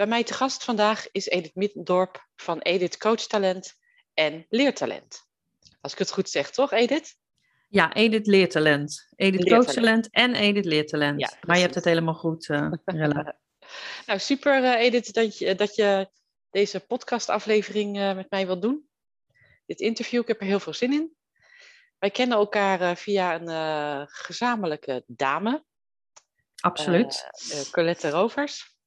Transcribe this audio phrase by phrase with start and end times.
[0.00, 3.74] Bij mij te gast vandaag is Edith Middendorp van Edith Coach Talent
[4.14, 5.28] en Leertalent.
[5.80, 7.16] Als ik het goed zeg, toch Edith?
[7.68, 9.08] Ja, Edith Leertalent.
[9.16, 9.64] Edith Leertalent.
[9.64, 11.20] Coachtalent en Edith Leertalent.
[11.20, 12.46] Ja, maar je hebt het helemaal goed,
[12.84, 13.38] Rella.
[14.06, 16.10] Nou, super eh, Edith dat je, dat je
[16.50, 18.88] deze podcastaflevering eh, met mij wilt doen.
[19.66, 21.16] Dit interview, ik heb er heel veel zin in.
[21.98, 25.64] Wij kennen elkaar via een gezamenlijke dame,
[26.60, 27.26] Absoluut.
[27.70, 28.78] Colette Rovers.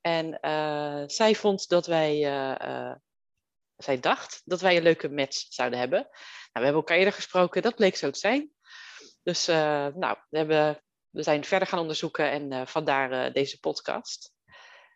[0.00, 2.96] En eh, zij vond dat wij, eh, eh,
[3.76, 5.98] zij dacht dat wij een leuke match zouden hebben.
[5.98, 6.10] Nou,
[6.52, 8.50] we hebben elkaar eerder gesproken, dat bleek zo te zijn.
[9.22, 14.32] Dus nou, we, hebben, we zijn verder gaan onderzoeken en vandaar deze podcast.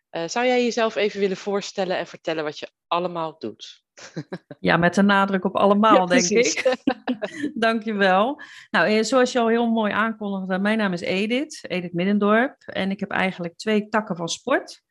[0.09, 3.83] Zou jij jezelf even willen voorstellen en vertellen wat je allemaal doet?
[4.59, 6.75] ja, met de nadruk op allemaal, Ja, denk ik.
[7.65, 8.41] Dankjewel.
[8.71, 12.61] Nou, zoals je al heel mooi aankondigde, mijn naam is Edith, Edith Middendorp.
[12.61, 14.83] En ik heb eigenlijk twee takken van sport.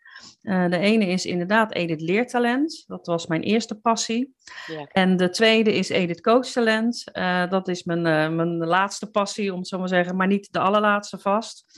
[0.44, 2.84] Eh, de ene is inderdaad Edith Leertalent.
[2.86, 4.34] Dat was mijn eerste passie.
[4.66, 4.86] Ja.
[4.92, 7.04] En de tweede is Edith Coachtalent.
[7.12, 10.16] Eh dat is mijn, eh, mijn laatste passie, om het zo maar te zeggen.
[10.16, 11.64] Maar niet de allerlaatste vast.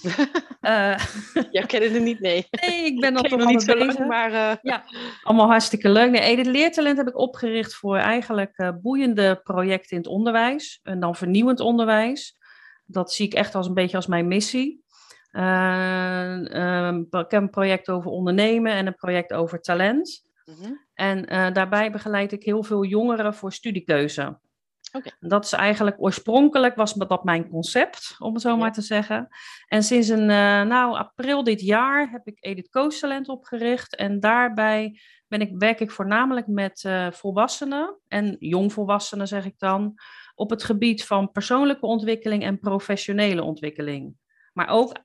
[1.50, 2.46] Jij kent het niet, nee.
[2.50, 3.98] nee, ik ben toch nog niet zo bezig.
[3.98, 4.84] lang, maar Ja,
[5.22, 6.10] allemaal hartstikke leuk.
[6.10, 10.80] Nee, Edith Leertalent heb ik opgericht voor eigenlijk boeiende projecten in het onderwijs.
[10.82, 12.36] En dan vernieuwend onderwijs.
[12.86, 14.84] Dat zie ik echt als een beetje als mijn missie.
[15.36, 20.24] Eh, ehm, ik heb een project over ondernemen en een project over talent.
[20.44, 20.72] mhm.
[20.94, 24.38] En eh, daarbij begeleid ik heel veel jongeren voor studiekeuze.
[25.20, 28.56] Dat is eigenlijk oorspronkelijk was dat mijn concept, om het zo Ja.
[28.56, 29.28] maar te zeggen.
[29.68, 33.96] En sinds een, eh, nou, april dit jaar heb ik Edith Coach Talent opgericht.
[33.96, 39.94] En daarbij ben ik, werk ik voornamelijk met volwassenen en jongvolwassenen, zeg ik dan,
[40.34, 44.14] op het gebied van persoonlijke ontwikkeling en professionele ontwikkeling.
[44.52, 45.04] Maar ook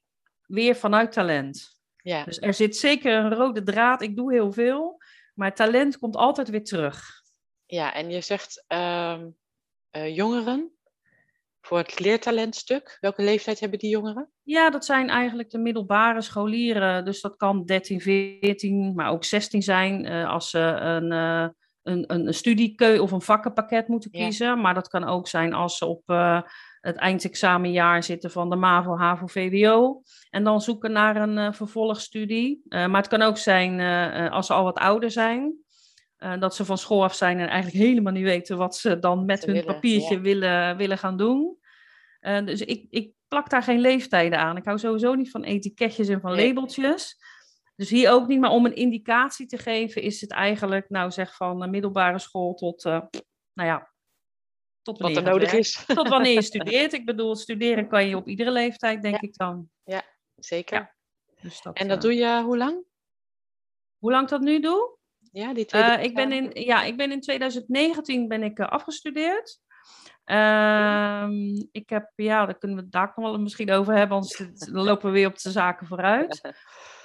[0.52, 1.80] weer vanuit talent.
[1.98, 2.24] ja.
[2.24, 4.02] Dus er zit zeker een rode draad.
[4.02, 5.02] Ik doe heel veel,
[5.34, 7.22] maar talent komt altijd weer terug.
[7.66, 9.28] ja, en je zegt ehm,
[9.90, 10.72] eh, jongeren
[11.62, 12.98] voor het leertalentstuk.
[13.00, 14.32] Welke leeftijd hebben die jongeren?
[14.44, 17.06] Ja, dat zijn eigenlijk de middelbare scholieren.
[17.06, 21.48] Dus dat kan 13, 14, maar ook 16 zijn eh, als ze een, eh,
[21.84, 24.24] een, een, studiekeu of een vakkenpakket moeten Ja.
[24.24, 24.62] kiezen.
[24.62, 26.04] Maar dat kan ook zijn als ze op
[26.81, 30.02] het eindexamenjaar zitten van de MAVO, HAVO, VWO.
[30.30, 32.62] En dan zoeken naar een eh, vervolgstudie.
[32.68, 35.59] Eh, maar het kan ook zijn eh, als ze al wat ouder zijn.
[36.40, 39.40] dat ze van school af zijn en eigenlijk helemaal niet weten wat ze dan met
[39.40, 40.22] Ze hun willen, papiertje ja.
[40.22, 41.58] willen, willen gaan doen.
[42.20, 44.58] Dus ik, ik plak daar geen leeftijden aan.
[44.58, 47.18] Ik hou sowieso niet van etiketjes en van labeltjes.
[47.75, 51.36] Dus hier ook niet, maar om een indicatie te geven, is het eigenlijk, nou zeg
[51.36, 53.09] van middelbare school tot, nou
[53.53, 53.91] ja,
[54.81, 55.86] tot Wat wanneer er je gaat nodig is.
[56.00, 56.94] Tot wanneer je studeert.
[56.94, 59.22] Ik bedoel, studeren kan je op iedere leeftijd, denk Ja.
[59.22, 59.69] ik dan.
[60.36, 60.78] Zeker.
[60.78, 60.94] Ja.
[61.42, 62.84] Dus dat, En dat eh, doe je hoe lang?
[63.97, 64.97] Hoe lang ik dat nu doe?
[65.31, 68.68] Ja, die twee Eh, ik, ben in, ja, ik ben in 2019 ben ik, eh,
[68.68, 69.59] afgestudeerd.
[70.24, 74.38] Ehm, ik heb, ja, daar kunnen we het daar wel misschien over hebben, anders
[74.72, 76.41] dan lopen we weer op de zaken vooruit.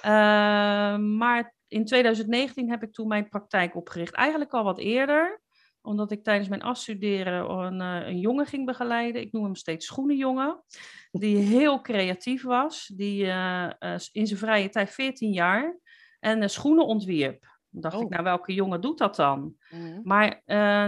[0.01, 4.13] Ehm, maar in 2019 heb ik toen mijn praktijk opgericht.
[4.13, 5.41] Eigenlijk al wat eerder,
[5.87, 9.21] omdat ik tijdens mijn afstuderen een, eh, een jongen ging begeleiden.
[9.21, 10.63] Ik noem hem steeds Schoenenjongen.
[11.11, 12.91] Die heel creatief was.
[12.95, 15.77] Die eh, eh, in zijn vrije tijd 14 jaar
[16.19, 17.55] en schoenen ontwierp.
[17.69, 18.01] Dan dacht Oh.
[18.01, 19.55] ik, nou welke jongen doet dat dan?
[19.69, 19.99] Mhm.
[20.03, 20.41] Maar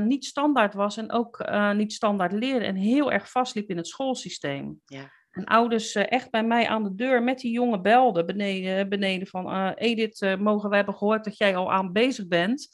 [0.04, 4.82] niet standaard was en ook niet standaard leerde en heel erg vastliep in het schoolsysteem.
[4.86, 5.12] Ja.
[5.32, 9.74] En ouders echt bij mij aan de deur met die jongen belden beneden, beneden van
[9.74, 12.70] Edith, mogen we hebben gehoord dat jij al aan bezig bent.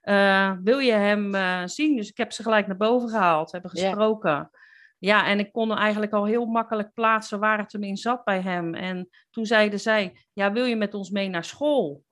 [0.00, 1.96] Eh, wil je hem eh, zien?
[1.96, 4.50] Dus ik heb ze gelijk naar boven gehaald, hebben gesproken.
[4.98, 8.40] Ja, en ik kon eigenlijk al heel makkelijk plaatsen waar het hem in zat bij
[8.40, 8.74] hem.
[8.74, 12.06] En toen zeiden zij, ja, wil je met ons mee naar school?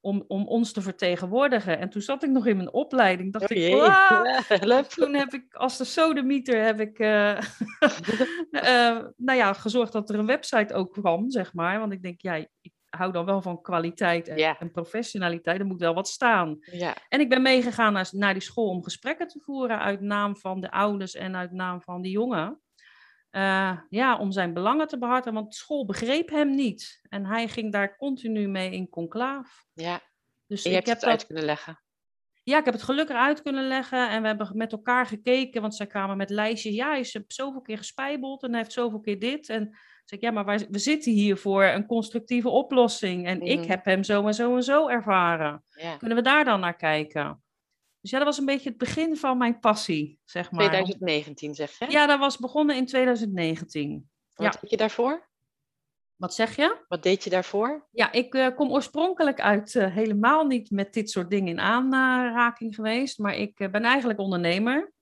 [0.00, 1.78] Om, om ons te vertegenwoordigen.
[1.78, 3.32] En toen zat ik nog in mijn opleiding.
[3.32, 4.60] Dacht Oh ik!
[4.60, 4.84] Help.
[4.98, 6.98] toen heb ik als de sodemieter heb ik,
[8.50, 11.78] eh, nou ja, gezorgd dat er een website ook kwam, zeg maar.
[11.78, 14.58] Want ik denk, ja, ik hou dan wel van kwaliteit en, Ja.
[14.58, 15.60] en professionaliteit.
[15.60, 16.56] Er moet wel wat staan.
[16.60, 20.36] Ja, En ik ben meegegaan naar, naar die school om gesprekken te voeren uit naam
[20.36, 22.58] van de ouders en uit naam van die jongen.
[23.30, 27.00] Eh, ja, om zijn belangen te behartigen, want school begreep hem niet.
[27.08, 29.64] En hij ging daar continu mee in conclaaf.
[29.72, 30.00] ja.
[30.46, 31.82] Dus En je ik hebt heb het uit dat kunnen leggen.
[32.42, 35.74] Ja, ik heb het geluk eruit kunnen leggen en we hebben met elkaar gekeken, want
[35.74, 36.74] zij kwamen met lijstjes.
[36.74, 39.48] Ja, hij is zoveel keer gespijbeld en hij heeft zoveel keer dit.
[39.48, 43.26] En zeg ik, ja, maar wij, we zitten hier voor een constructieve oplossing.
[43.26, 43.68] En ik Mhm.
[43.68, 45.64] heb hem zo en zo en zo ervaren.
[45.68, 45.96] Ja.
[45.96, 47.42] Kunnen we daar dan naar kijken?
[48.00, 50.66] Dus ja, dat was een beetje het begin van mijn passie, zeg maar.
[50.68, 51.90] 2019 zeg je?
[51.90, 54.10] Ja, dat was begonnen in 2019.
[54.34, 54.60] Wat ja.
[54.60, 55.28] deed je daarvoor?
[56.16, 56.84] Wat zeg je?
[56.88, 57.88] Wat deed je daarvoor?
[57.90, 62.74] Ja, ik eh, kom oorspronkelijk uit eh, helemaal niet met dit soort dingen in aanraking
[62.74, 63.18] geweest.
[63.18, 64.92] Maar ik eh, ben eigenlijk ondernemer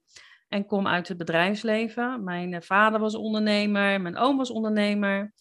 [0.52, 2.24] en kom uit het bedrijfsleven.
[2.24, 5.32] Mijn eh, vader was ondernemer, mijn oom was ondernemer.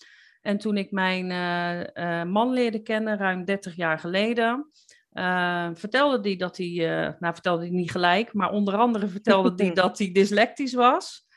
[0.42, 4.72] En toen ik mijn eh, eh, man leerde kennen, ruim 30 jaar geleden,
[5.12, 6.75] eh, vertelde hij dat hij,
[7.19, 11.30] nou vertelde hij niet gelijk, maar onder andere vertelde hij dat hij dyslectisch was.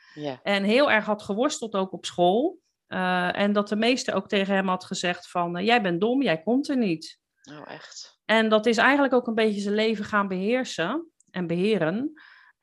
[0.43, 2.59] En heel erg had geworsteld ook op school.
[2.87, 6.69] En dat de meester ook tegen hem had gezegd van, jij bent dom, jij komt
[6.69, 7.19] er niet.
[7.51, 8.19] Oh, echt.
[8.25, 12.13] En dat is eigenlijk ook een beetje zijn leven gaan beheersen en beheren.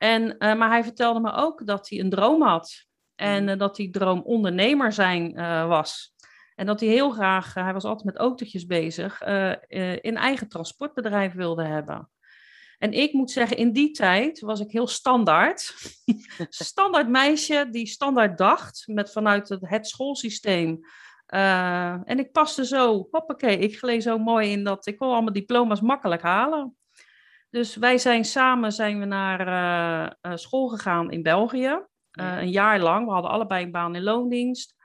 [0.03, 2.85] En, eh, maar hij vertelde me ook dat hij een droom had.
[3.15, 3.49] En Mm.
[3.49, 6.13] eh, dat die droom ondernemer zijn eh, was.
[6.55, 9.21] En dat hij heel graag, hij was altijd met autootjes bezig,
[9.67, 12.09] een eigen transportbedrijf wilde hebben.
[12.77, 15.73] En ik moet zeggen, in die tijd was ik heel standaard.
[16.49, 20.79] standaard meisje die standaard dacht, met vanuit het, het schoolsysteem.
[21.25, 25.81] En ik paste zo, hoppakee, ik gleed zo mooi in dat ik kon allemaal diploma's
[25.81, 26.77] makkelijk halen.
[27.53, 31.85] Dus wij zijn samen zijn we naar eh, eh, school gegaan in België.
[32.11, 32.37] Eh.
[32.37, 33.05] Een jaar lang.
[33.05, 34.75] We hadden allebei een baan in loondienst.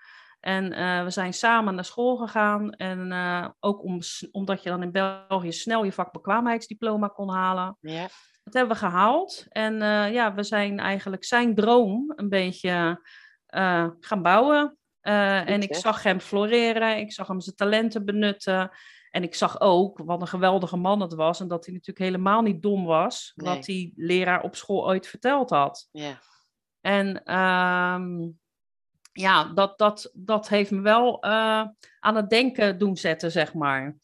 [0.40, 0.68] En
[1.04, 2.72] we zijn samen naar school gegaan.
[2.72, 3.12] En
[3.60, 4.00] ook om,
[4.30, 7.76] omdat je dan in België snel je vakbekwaamheidsdiploma kon halen.
[7.80, 8.08] Ja.
[8.44, 9.46] Dat hebben we gehaald.
[9.48, 9.74] En
[10.12, 13.00] ja, we zijn eigenlijk zijn droom een beetje
[14.00, 14.78] gaan bouwen.
[15.00, 16.98] En ik zag hem floreren.
[16.98, 18.70] Ik zag hem zijn talenten benutten.
[19.10, 21.40] En ik zag ook wat een geweldige man het was.
[21.40, 23.32] En dat hij natuurlijk helemaal niet dom was.
[23.34, 23.54] Nee.
[23.54, 25.88] Wat die leraar op school ooit verteld had.
[25.90, 26.18] Ja.
[26.80, 28.28] En ehm,
[29.12, 31.66] ja, dat, dat, dat heeft me wel eh,
[31.98, 33.96] aan het denken doen zetten, zeg maar.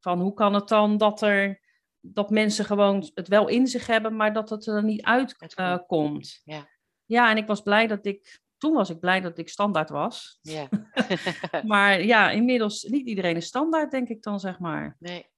[0.00, 1.60] Van hoe kan het dan dat er
[2.04, 5.56] dat mensen gewoon het wel in zich hebben, maar dat het er niet uitkomt.
[5.56, 5.86] Uitkomt.
[5.86, 6.40] komt.
[6.44, 6.68] Ja.
[7.04, 10.38] ja, en ik was blij dat ik, toen was ik blij dat ik standaard was.
[10.42, 10.68] Ja.
[11.72, 14.96] Maar ja, inmiddels niet iedereen is standaard, denk ik dan, zeg maar.
[14.98, 15.30] nee.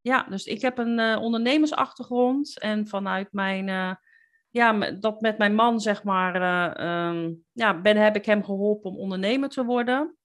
[0.00, 3.94] Ja, dus ik heb een eh, ondernemersachtergrond en vanuit mijn, eh,
[4.50, 8.90] ja, dat met mijn man, zeg maar, eh, ehm, ja, ben, heb ik hem geholpen
[8.90, 10.16] om ondernemer te worden.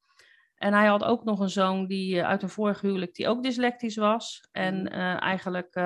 [0.56, 3.96] En hij had ook nog een zoon die uit een vorig huwelijk die ook dyslectisch
[3.96, 4.48] was.
[4.52, 5.80] En eh, eigenlijk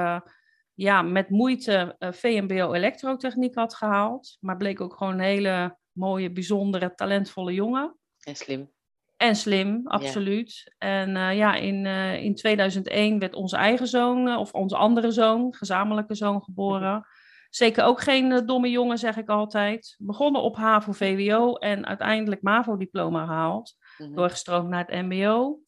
[0.73, 4.37] ja, met moeite VMBO elektrotechniek had gehaald.
[4.39, 7.97] Maar bleek ook gewoon een hele mooie, bijzondere, talentvolle jongen.
[8.23, 8.71] En slim.
[9.17, 10.73] En slim, absoluut.
[10.77, 15.11] En eh, ja, in, eh, in 2001 werd onze eigen zoon, eh, of onze andere
[15.11, 17.05] zoon, gezamenlijke zoon, geboren.
[17.49, 19.95] Zeker ook geen domme jongen, zeg ik altijd.
[19.99, 23.75] Begonnen op HAVO-VWO en uiteindelijk MAVO-diploma gehaald.
[23.97, 24.15] Mhm.
[24.15, 25.59] Doorgestroomd naar het MBO.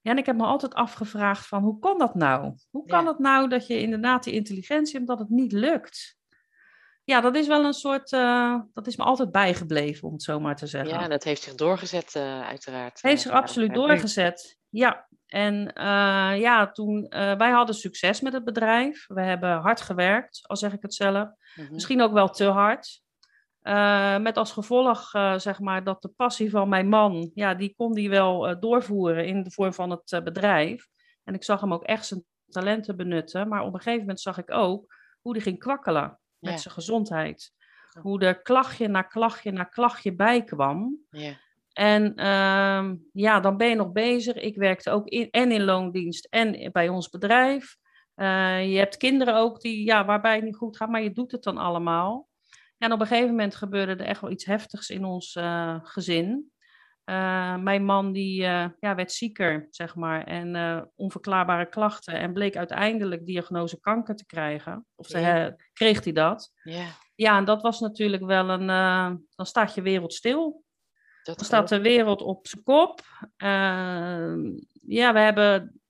[0.00, 2.54] Ja, en ik heb me altijd afgevraagd van, hoe kan dat nou?
[2.70, 3.08] Hoe kan Ja.
[3.08, 6.18] het nou dat je inderdaad die intelligentie hebt, dat het niet lukt?
[7.04, 10.40] Ja, dat is wel een soort, eh, dat is me altijd bijgebleven, om het zo
[10.40, 11.00] maar te zeggen.
[11.00, 13.02] Ja, dat heeft zich doorgezet, eh, uiteraard.
[13.02, 13.74] Heeft eh, zich ja, absoluut ja.
[13.74, 14.58] doorgezet.
[14.68, 19.04] Ja, en eh, ja, toen, eh, wij hadden succes met het bedrijf.
[19.06, 21.28] We hebben hard gewerkt, al zeg ik het zelf.
[21.54, 21.72] Mhm.
[21.72, 23.02] Misschien ook wel te hard.
[23.60, 27.74] Eh, met als gevolg, eh, zeg maar, dat de passie van mijn man, ja, die
[27.76, 30.86] kon die wel eh, doorvoeren in de vorm van het eh, bedrijf.
[31.24, 33.48] En ik zag hem ook echt zijn talenten benutten.
[33.48, 36.58] Maar op een gegeven moment zag ik ook hoe die ging kwakkelen met Ja.
[36.58, 37.52] zijn gezondheid.
[38.00, 40.98] Hoe er klachtje na klachtje na klachtje bij kwam.
[41.10, 41.32] Ja.
[41.72, 44.34] En ehm, ja, dan ben je nog bezig.
[44.34, 47.76] Ik werkte ook in, en in loondienst en bij ons bedrijf.
[48.14, 51.32] Eh, je hebt kinderen ook die, ja, waarbij het niet goed gaat, maar je doet
[51.32, 52.28] het dan allemaal.
[52.78, 56.52] En op een gegeven moment gebeurde er echt wel iets heftigs in ons eh, gezin.
[57.04, 62.14] Eh, mijn man die eh, ja, werd zieker, zeg maar, en eh, onverklaarbare klachten.
[62.14, 64.86] En bleek uiteindelijk diagnose kanker te krijgen.
[64.94, 66.52] Of ze, kreeg hij dat.
[66.62, 68.66] ja, Ja, en dat was natuurlijk wel een...
[69.34, 70.64] dan staat je wereld stil.
[71.22, 73.00] dat Dan staat de wereld op zijn kop.
[73.36, 74.52] Ehm,
[74.86, 75.80] ja, we hebben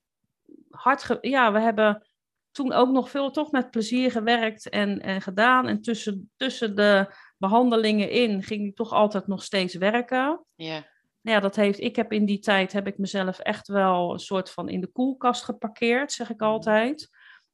[0.71, 1.19] hard.
[1.21, 2.07] ja, we hebben
[2.51, 5.69] toen ook nog veel toch met plezier gewerkt en, en gedaan.
[5.69, 10.45] En tussen, tussen de behandelingen in ging hij toch altijd nog steeds werken.
[10.55, 10.93] Ja,
[11.25, 14.19] Nou Ja, dat heeft, ik heb in die tijd heb ik mezelf echt wel een
[14.19, 16.51] soort van in de koelkast geparkeerd, zeg ik Mhm.
[16.51, 17.09] altijd.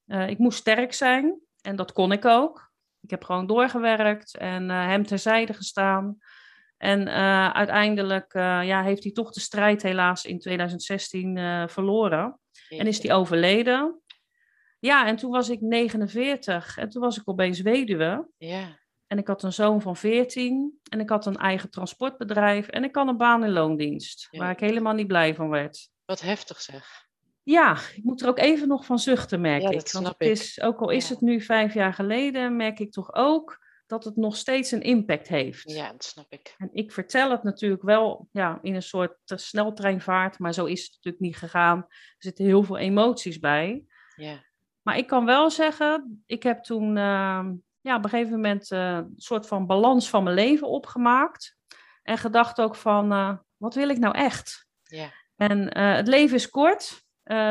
[0.07, 2.73] Eh, ik moest sterk zijn en dat kon ik ook.
[3.01, 6.19] Ik heb gewoon doorgewerkt en eh, hem terzijde gestaan.
[6.77, 12.41] En eh, uiteindelijk ja, heeft hij toch de strijd helaas in 2016 eh, verloren.
[12.69, 14.01] En is hij overleden.
[14.79, 18.29] Ja, en toen was ik 49 en toen was ik opeens weduwe.
[18.37, 18.79] Ja.
[19.11, 22.95] En ik had een zoon van 14 en ik had een eigen transportbedrijf en ik
[22.97, 24.39] had een baan in loondienst, Ja.
[24.39, 25.89] waar ik helemaal niet blij van werd.
[26.05, 27.09] Wat heftig zeg.
[27.43, 29.75] Ja, ik moet er ook even nog van zuchten, merk Ja, ik.
[29.75, 30.65] Want snap het ik.
[30.65, 31.15] ook al is Ja.
[31.15, 35.29] het nu vijf jaar geleden, merk ik toch ook dat het nog steeds een impact
[35.29, 35.71] heeft.
[35.71, 36.55] Ja, dat snap ik.
[36.59, 40.83] En ik vertel het natuurlijk wel ja, in een soort eh, sneltreinvaart, maar zo is
[40.83, 41.79] het natuurlijk niet gegaan.
[41.89, 43.85] Er zitten heel veel emoties bij.
[44.17, 44.45] Ja.
[44.83, 48.95] Maar ik kan wel zeggen, ik heb toen ehm, ja, op een gegeven moment eh,
[48.95, 51.57] een soort van balans van mijn leven opgemaakt.
[52.03, 54.67] En gedacht ook van, eh, wat wil ik nou echt?
[54.83, 55.13] Ja.
[55.37, 57.09] En eh, het leven is kort.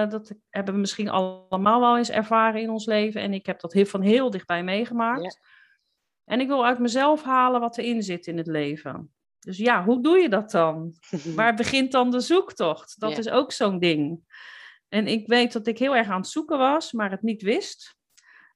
[0.10, 3.22] Dat hebben we misschien allemaal wel eens ervaren in ons leven.
[3.22, 5.24] En ik heb dat van heel dichtbij meegemaakt.
[5.24, 5.48] Ja.
[6.24, 9.14] En ik wil uit mezelf halen wat erin zit in het leven.
[9.40, 10.94] Dus ja, hoe doe je dat dan?
[11.36, 13.00] Waar begint dan de zoektocht?
[13.00, 13.18] Dat Ja.
[13.18, 14.24] is ook zo'n ding.
[14.88, 17.98] En ik weet dat ik heel erg aan het zoeken was, maar het niet wist.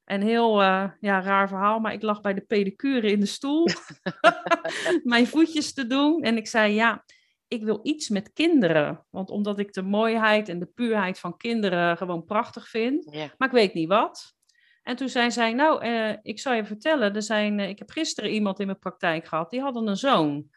[0.06, 3.68] En heel eh, ja, raar verhaal, maar ik lag bij de pedicure in de stoel.
[5.04, 6.22] mijn voetjes te doen.
[6.22, 7.04] En ik zei, ja,
[7.48, 9.06] ik wil iets met kinderen.
[9.10, 13.06] Want omdat ik de mooiheid en de puurheid van kinderen gewoon prachtig vind.
[13.38, 14.34] Maar ik weet niet wat.
[14.82, 17.90] En toen zei zij, nou, eh, ik zal je vertellen, er zijn, eh, ik heb
[17.90, 20.48] gisteren iemand in mijn praktijk gehad, die hadden een zoon.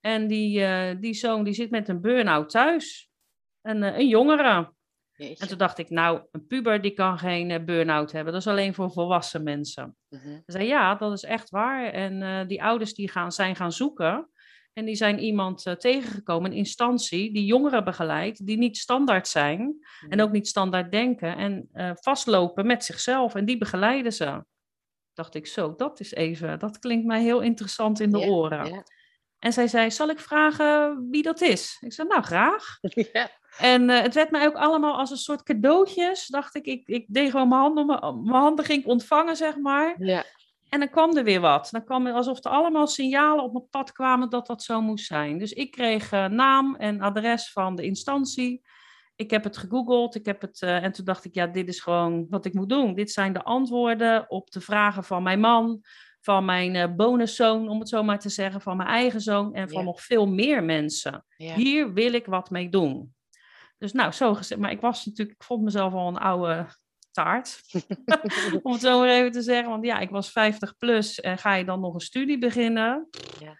[0.00, 0.66] En die,
[0.98, 3.10] die zoon die zit met een burn-out thuis.
[3.62, 4.72] Een, een jongere.
[5.16, 5.42] Jeetje.
[5.42, 8.32] En toen dacht ik, nou, een puber die kan geen eh, burn-out hebben.
[8.32, 9.96] Dat is alleen voor volwassen mensen.
[10.08, 10.28] Mhm.
[10.28, 11.92] Ze zei, ja, dat is echt waar.
[11.92, 14.28] En eh, die ouders die gaan, zijn gaan zoeken.
[14.72, 19.76] En die zijn iemand eh, tegengekomen, een instantie, die jongeren begeleidt, die niet standaard zijn.
[20.08, 21.36] En ook niet standaard denken.
[21.36, 21.68] En
[22.00, 23.34] vastlopen met zichzelf.
[23.34, 24.44] En die begeleiden ze.
[25.12, 28.66] Dacht ik, zo, dat is even, dat klinkt mij heel interessant in de oren.
[28.66, 28.84] Ja.
[29.44, 31.76] En zij zei, zal ik vragen wie dat is?
[31.80, 32.78] Ik zei, nou, graag.
[33.12, 33.30] Ja.
[33.58, 36.26] En eh, het werd mij ook allemaal als een soort cadeautjes.
[36.26, 39.56] Dacht ik, ik, ik deed gewoon mijn handen, mijn, mijn handen ging ik ontvangen, zeg
[39.56, 39.94] maar.
[39.98, 40.24] Ja.
[40.68, 41.68] En dan kwam er weer wat.
[41.70, 45.06] Dan kwam er alsof er allemaal signalen op mijn pad kwamen dat dat zo moest
[45.06, 45.38] zijn.
[45.38, 48.62] Dus ik kreeg eh, naam en adres van de instantie.
[49.16, 50.14] Ik heb het gegoogeld.
[50.14, 52.68] Ik heb het, eh, en toen dacht ik, ja, dit is gewoon wat ik moet
[52.68, 52.94] doen.
[52.94, 55.82] Dit zijn de antwoorden op de vragen van mijn man,
[56.24, 59.68] van mijn eh, bonuszoon, om het zo maar te zeggen, van mijn eigen zoon en
[59.68, 59.84] van Ja.
[59.84, 61.24] nog veel meer mensen.
[61.36, 61.54] Ja.
[61.54, 63.14] Hier wil ik wat mee doen.
[63.78, 64.60] Dus nou, zo gezegd.
[64.60, 66.66] Maar ik was natuurlijk, ik vond mezelf al een oude
[67.10, 67.60] taart.
[68.62, 69.70] Om het zo maar even te zeggen.
[69.70, 73.08] Want ja, ik was 50 plus en ga je dan nog een studie beginnen?
[73.40, 73.56] Ja.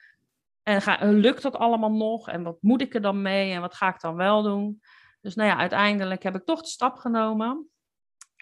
[0.63, 2.29] En ga, lukt dat allemaal nog?
[2.29, 3.53] En wat moet ik er dan mee?
[3.53, 4.81] En wat ga ik dan wel doen?
[5.21, 7.69] Dus nou ja, uiteindelijk heb ik toch de stap genomen.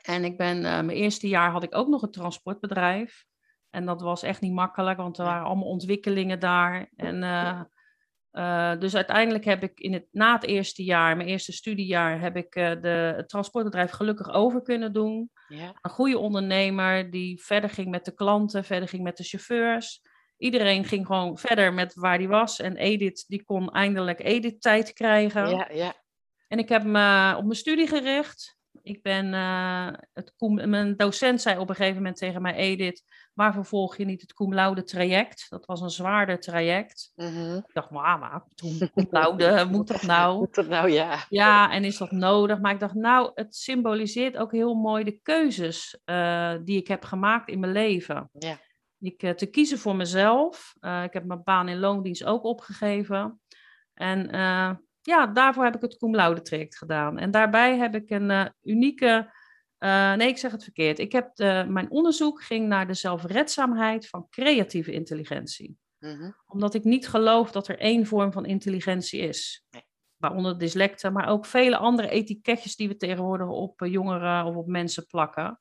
[0.03, 3.25] En ik ben, eh, mijn eerste jaar had ik ook nog een transportbedrijf.
[3.73, 6.89] En dat was echt niet makkelijk, want er waren allemaal ontwikkelingen daar.
[6.97, 7.61] En eh,
[8.31, 12.37] eh, dus uiteindelijk heb ik in het, na het eerste jaar, mijn eerste studiejaar, heb
[12.37, 15.31] ik eh, de, het transportbedrijf gelukkig over kunnen doen.
[15.49, 15.75] Ja.
[15.81, 20.01] Een goede ondernemer die verder ging met de klanten, verder ging met de chauffeurs.
[20.37, 22.61] Iedereen ging gewoon verder met waar die was.
[22.61, 25.49] En Edith, die kon eindelijk Edith-tijd krijgen.
[25.49, 25.69] Ja.
[25.73, 25.95] Ja.
[26.49, 28.59] En ik heb me op mijn studie gericht.
[28.83, 29.33] Ik ben,
[30.13, 33.03] het mijn docent zei op een gegeven moment tegen mij, Edith,
[33.35, 35.47] waarvoor volg je niet het cum laude traject?
[35.49, 37.13] Dat was een zwaarder traject.
[37.15, 37.57] Mhm.
[37.57, 40.39] Ik dacht, maar, maar cum laude, moet dat nou?
[40.39, 41.25] Moet dat nou, ja.
[41.29, 42.61] Ja, en is dat nodig?
[42.61, 47.05] Maar ik dacht, nou, het symboliseert ook heel mooi de keuzes eh, die ik heb
[47.05, 48.31] gemaakt in mijn leven.
[48.33, 48.59] Ja.
[48.99, 50.75] Ik, eh, te kiezen voor mezelf.
[50.81, 53.41] Eh, ik heb mijn baan in loondienst ook opgegeven.
[53.95, 54.29] En
[55.05, 57.19] ja, daarvoor heb ik het cum laude traject gedaan.
[57.19, 59.41] En daarbij heb ik een unieke...
[59.83, 60.99] eh, nee, ik zeg het verkeerd.
[60.99, 66.31] Ik heb de- mijn onderzoek ging naar de zelfredzaamheid van creatieve intelligentie Mhm.
[66.47, 69.65] omdat ik niet geloof dat er één vorm van intelligentie is.
[69.71, 69.83] Nee.
[70.17, 74.67] Waaronder dyslecten, maar ook vele andere etiketjes die we tegenwoordig op eh, jongeren of op
[74.67, 75.59] mensen plakken.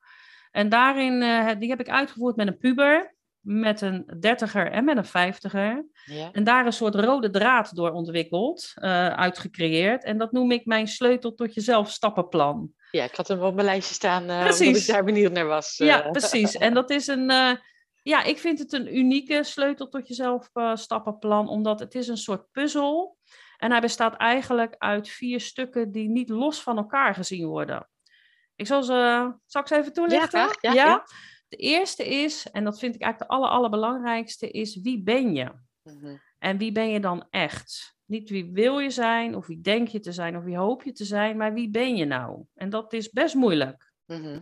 [0.51, 4.97] En daarin, eh, die heb ik uitgevoerd met een puber, met een dertiger en met
[4.97, 5.85] een vijftiger.
[6.05, 6.31] Ja.
[6.31, 8.71] En daar een soort rode draad door ontwikkeld,
[9.15, 10.03] uitgecreëerd.
[10.03, 12.73] En dat noem ik mijn sleutel tot jezelf stappenplan.
[12.91, 15.77] Ja, ik had hem op mijn lijstje staan, eh, omdat ik daar benieuwd naar was.
[15.77, 16.11] Ja, eh.
[16.11, 16.55] precies.
[16.57, 17.55] En dat is een, eh,
[18.01, 22.51] ja, ik vind het een unieke sleutel tot jezelf stappenplan, omdat het is een soort
[22.51, 23.17] puzzel.
[23.57, 27.89] En hij bestaat eigenlijk uit vier stukken die niet los van elkaar gezien worden.
[28.55, 30.29] Ik zal ze, zal ik ze even toelichten?
[30.29, 30.61] graag.
[30.61, 31.03] Ja, ja.
[31.47, 35.51] De eerste is, en dat vind ik eigenlijk de aller, allerbelangrijkste, is wie ben je?
[35.83, 36.17] Mhm.
[36.39, 37.95] En wie ben je dan echt?
[38.11, 40.91] Niet wie wil je zijn, of wie denk je te zijn, of wie hoop je
[40.91, 42.43] te zijn, maar wie ben je nou?
[42.55, 43.91] En dat is best moeilijk.
[44.05, 44.39] Mhm.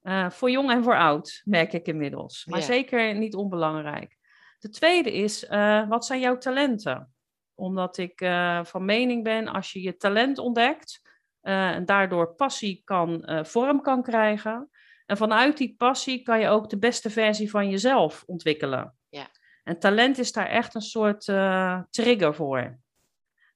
[0.00, 2.44] Eh, voor jong en voor oud, merk ik inmiddels.
[2.44, 2.64] Maar Ja.
[2.64, 4.16] zeker niet onbelangrijk.
[4.58, 7.14] De tweede is, eh, wat zijn jouw talenten?
[7.54, 11.02] Omdat ik eh, van mening ben, als je je talent ontdekt
[11.40, 14.68] en daardoor passie kan, vorm kan krijgen,
[15.06, 18.96] En vanuit die passie kan je ook de beste versie van jezelf ontwikkelen.
[19.08, 19.26] Ja.
[19.64, 22.78] En talent is daar echt een soort uh, trigger voor.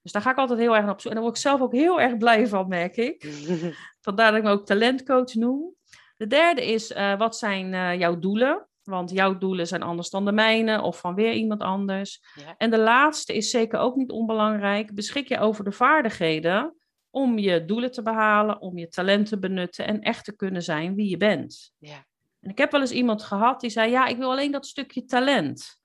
[0.01, 1.11] Dus daar ga ik altijd heel erg naar op zoek.
[1.11, 3.23] En daar word ik zelf ook heel erg blij van, merk ik.
[4.01, 5.73] Vandaar dat ik me ook talentcoach noem.
[6.17, 8.67] De derde is, uh, wat zijn uh, jouw doelen?
[8.83, 12.21] Want jouw doelen zijn anders dan de mijne of van weer iemand anders.
[12.35, 12.55] Ja.
[12.57, 14.95] En de laatste is zeker ook niet onbelangrijk.
[14.95, 16.75] Beschik je over de vaardigheden
[17.09, 20.95] om je doelen te behalen, om je talent te benutten en echt te kunnen zijn
[20.95, 21.71] wie je bent.
[21.77, 22.05] Ja.
[22.39, 25.05] En ik heb wel eens iemand gehad die zei: Ja, ik wil alleen dat stukje
[25.05, 25.78] talent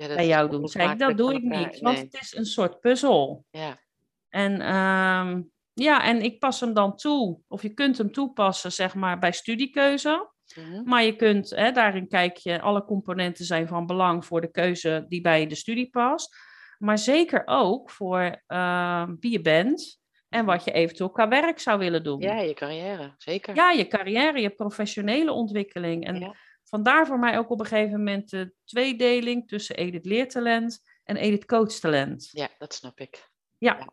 [0.00, 0.68] Ja, dat bij jou doen.
[0.68, 1.58] Zei ik, dat doe ik elkaar.
[1.58, 2.04] niet, want Nee.
[2.04, 3.44] het is een soort puzzel.
[3.50, 3.78] Ja.
[4.28, 5.42] En ehm,
[5.72, 9.32] ja, en ik pas hem dan toe, of je kunt hem toepassen, zeg maar, bij
[9.32, 10.30] studiekeuze.
[10.56, 10.82] Mhm.
[10.88, 15.04] Maar je kunt, hè, daarin kijk je, alle componenten zijn van belang voor de keuze
[15.08, 16.36] die bij de studie past.
[16.78, 21.78] Maar zeker ook voor ehm, wie je bent en wat je eventueel qua werk zou
[21.78, 22.20] willen doen.
[22.20, 23.54] ja, je carrière, zeker.
[23.54, 26.06] Ja, je carrière, je professionele ontwikkeling.
[26.06, 26.34] En Ja.
[26.70, 31.44] Vandaar voor mij ook op een gegeven moment de tweedeling tussen Edith Leertalent en Edith
[31.46, 32.28] Coachtalent.
[32.32, 33.28] Ja, dat snap ik.
[33.58, 33.88] Ja.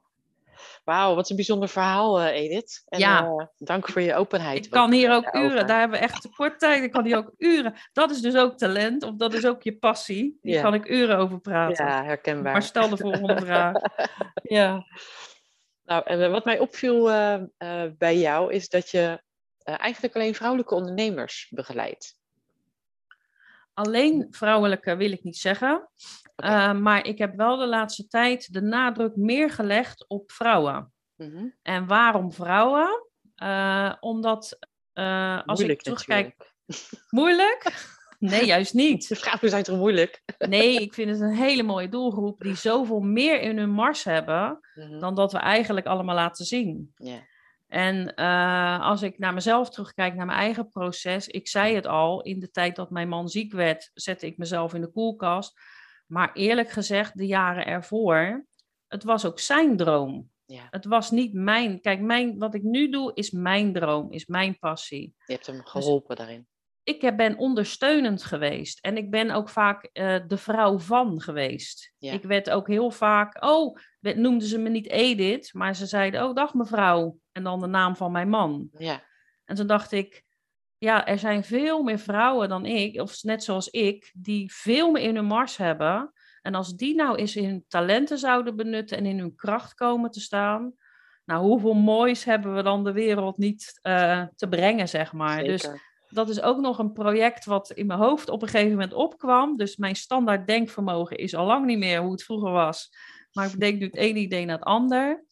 [0.83, 2.83] Wauw, wat een bijzonder verhaal, eh, Edith.
[2.85, 3.25] En, Ja.
[3.25, 4.65] eh, dank voor je openheid.
[4.65, 5.51] Ik kan hier ook daarover.
[5.55, 6.83] uren, daar hebben we echt tekort tijd.
[6.83, 7.73] Ik kan hier ook uren.
[7.93, 10.37] Dat is dus ook talent, of dat is ook je passie.
[10.41, 10.61] Hier Ja.
[10.61, 11.85] kan ik uren over praten.
[11.85, 12.51] Ja, herkenbaar.
[12.51, 13.73] Maar stel de volgende vraag.
[14.43, 14.85] Ja.
[15.83, 19.21] Nou, en eh, wat mij opviel eh, eh, bij jou is dat je
[19.63, 22.15] eh, eigenlijk alleen vrouwelijke ondernemers begeleidt.
[23.77, 25.89] Alleen vrouwelijke wil ik niet zeggen.
[26.35, 30.93] Eh, maar ik heb wel de laatste tijd de nadruk meer gelegd op vrouwen.
[31.15, 31.45] Mhm.
[31.61, 33.09] En waarom vrouwen?
[33.35, 34.57] Eh, omdat
[34.93, 36.23] eh, als Moeilijk ik terugkijk.
[36.37, 37.05] natuurlijk.
[37.19, 37.95] Moeilijk?
[38.19, 39.07] Nee, juist niet.
[39.09, 40.21] De vrouwen zijn toch moeilijk?
[40.49, 44.59] Nee, ik vind het een hele mooie doelgroep die zoveel meer in hun mars hebben
[44.75, 44.99] Mhm.
[44.99, 46.91] dan dat we eigenlijk allemaal laten zien.
[46.95, 47.19] Ja.
[47.67, 52.21] En eh, als ik naar mezelf terugkijk, naar mijn eigen proces, ik zei het al,
[52.21, 55.59] in de tijd dat mijn man ziek werd, zette ik mezelf in de koelkast.
[56.05, 58.45] Maar eerlijk gezegd, de jaren ervoor,
[58.87, 60.29] het was ook zijn droom.
[60.45, 60.67] Ja.
[60.69, 61.81] Het was niet mijn.
[61.81, 65.13] Kijk, mijn, wat ik nu doe, is mijn droom, is mijn passie.
[65.25, 66.47] Je hebt Dus hem geholpen daarin.
[66.87, 71.93] Ik ben ondersteunend geweest en ik ben ook vaak eh, de vrouw van geweest.
[71.97, 72.13] Ja.
[72.13, 76.35] Ik werd ook heel vaak, oh, noemden ze me niet Edith, maar ze zeiden, oh,
[76.35, 77.17] dag mevrouw.
[77.31, 78.69] En dan de naam van mijn man.
[78.77, 79.03] Ja,
[79.45, 80.23] En toen dacht ik,
[80.77, 85.03] ja, er zijn veel meer vrouwen dan ik, of net zoals ik, die veel meer
[85.03, 86.13] in hun mars hebben.
[86.41, 90.19] En als die nou eens hun talenten zouden benutten en in hun kracht komen te
[90.19, 90.73] staan,
[91.25, 95.43] nou, hoeveel moois hebben we dan de wereld niet eh, te brengen, zeg maar.
[95.43, 95.69] Dus.
[96.09, 99.57] Dat is ook nog een project wat in mijn hoofd op een gegeven moment opkwam.
[99.57, 102.89] Dus mijn standaard denkvermogen is al lang niet meer hoe het vroeger was.
[103.31, 105.25] Maar ik bedenk nu het ene idee naar het ander.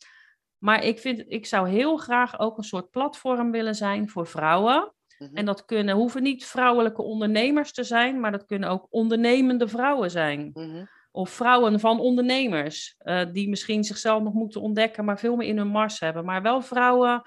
[0.57, 4.93] Maar ik, vind, ik zou heel graag ook een soort platform willen zijn voor vrouwen.
[5.17, 5.35] Mhm.
[5.35, 10.11] En dat kunnen, hoeven niet vrouwelijke ondernemers te zijn, maar dat kunnen ook ondernemende vrouwen
[10.11, 10.49] zijn.
[10.53, 10.85] Mhm.
[11.11, 15.57] Of vrouwen van ondernemers, eh, die misschien zichzelf nog moeten ontdekken, maar veel meer in
[15.57, 16.25] hun mars hebben.
[16.25, 17.21] Maar wel vrouwen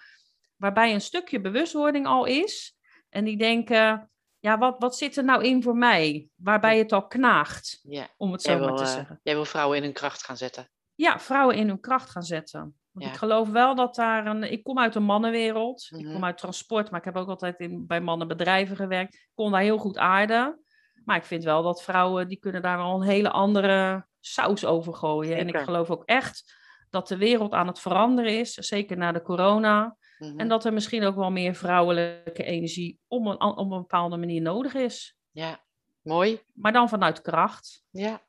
[0.57, 2.78] waarbij een stukje bewustwording al is.
[3.09, 6.29] En die denken, ja, wat, wat zit er nou in voor mij?
[6.35, 8.09] Waarbij het al knaagt, Ja.
[8.17, 9.21] om het Jij zo maar wil, te eh, zeggen.
[9.23, 10.71] jij wil vrouwen in hun kracht gaan zetten.
[10.95, 12.61] Ja, vrouwen in hun kracht gaan zetten.
[12.93, 13.11] Want Ja.
[13.13, 14.53] ik geloof wel dat daar een.
[14.53, 15.89] Ik kom uit de mannenwereld.
[15.91, 16.13] Ik Mhm.
[16.13, 19.15] kom uit transport, maar ik heb ook altijd in, bij mannenbedrijven gewerkt.
[19.15, 20.63] Ik kon daar heel goed aarden.
[21.05, 24.95] Maar ik vind wel dat vrouwen, die kunnen daar wel een hele andere saus over
[24.95, 25.37] gooien.
[25.37, 26.57] En ik geloof ook echt
[26.91, 28.55] dat de wereld aan het veranderen is.
[28.55, 29.97] Zeker na de corona.
[30.19, 30.39] Mhm.
[30.41, 34.41] En dat er misschien ook wel meer vrouwelijke energie op een, op een bepaalde manier
[34.41, 35.17] nodig is.
[35.31, 35.65] Ja,
[36.03, 36.43] mooi.
[36.55, 37.83] Maar dan vanuit kracht.
[37.91, 38.23] Ja.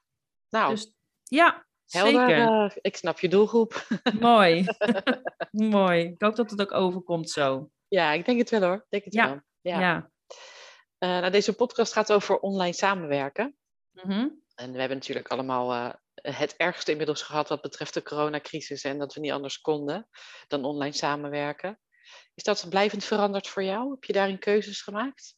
[0.50, 2.30] Nou, Dus ja, helder.
[2.30, 2.78] zeker.
[2.82, 3.88] ik snap je doelgroep.
[4.20, 4.66] Mooi.
[5.52, 6.04] Mooi.
[6.06, 7.70] Ik hoop dat het ook overkomt zo.
[7.88, 8.76] ja, ik denk het wel hoor.
[8.76, 9.26] Ik Denk het Ja.
[9.30, 9.40] wel.
[9.62, 9.80] Ja.
[9.80, 10.12] Ja.
[10.98, 13.58] Eh, nou, deze podcast gaat over online samenwerken.
[13.92, 14.28] Mhm.
[14.56, 18.98] En we hebben natuurlijk allemaal eh, het ergste inmiddels gehad wat betreft de coronacrisis en
[18.98, 20.08] dat we niet anders konden
[20.48, 21.80] dan online samenwerken.
[22.36, 23.92] Is dat blijvend veranderd voor jou?
[23.92, 25.38] Heb je daarin keuzes gemaakt?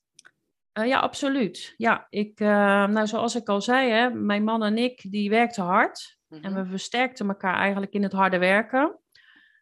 [0.72, 1.74] Eh, ja, absoluut.
[1.78, 5.64] Ja, ik, eh, nou, zoals ik al zei, hè, mijn man en ik die werkten
[5.64, 6.20] hard.
[6.30, 6.54] En Mhm.
[6.54, 9.00] we versterkten elkaar eigenlijk in het harde werken.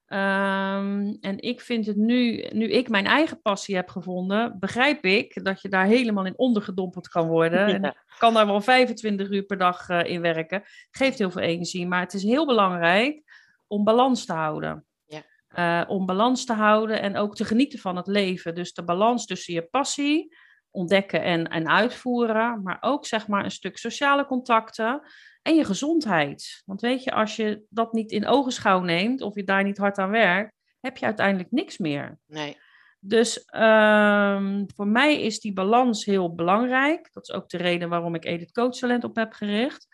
[0.10, 5.44] Ehm, en ik vind het nu, nu ik mijn eigen passie heb gevonden, begrijp ik
[5.44, 7.68] dat je daar helemaal in ondergedompeld kan worden.
[7.76, 10.64] En ik kan daar wel 25 uur per dag eh, in werken.
[10.92, 13.22] Geeft heel veel energie, maar het is heel belangrijk
[13.68, 14.86] om balans te houden.
[15.06, 15.24] Ja.
[15.48, 18.56] Eh, om balans te houden en ook te genieten van het leven.
[18.56, 20.36] Dus de balans tussen je passie,
[20.72, 25.02] ontdekken en, en uitvoeren, maar ook zeg maar een stuk sociale contacten
[25.42, 26.62] en je gezondheid.
[26.66, 29.98] Want weet je, als je dat niet in ogenschouw neemt of je daar niet hard
[29.98, 32.20] aan werkt, heb je uiteindelijk niks meer.
[32.26, 32.58] Nee.
[33.00, 37.10] Dus ehm, voor mij is die balans heel belangrijk.
[37.14, 39.88] Dat is ook de reden waarom ik Edith Coach Talent op heb gericht.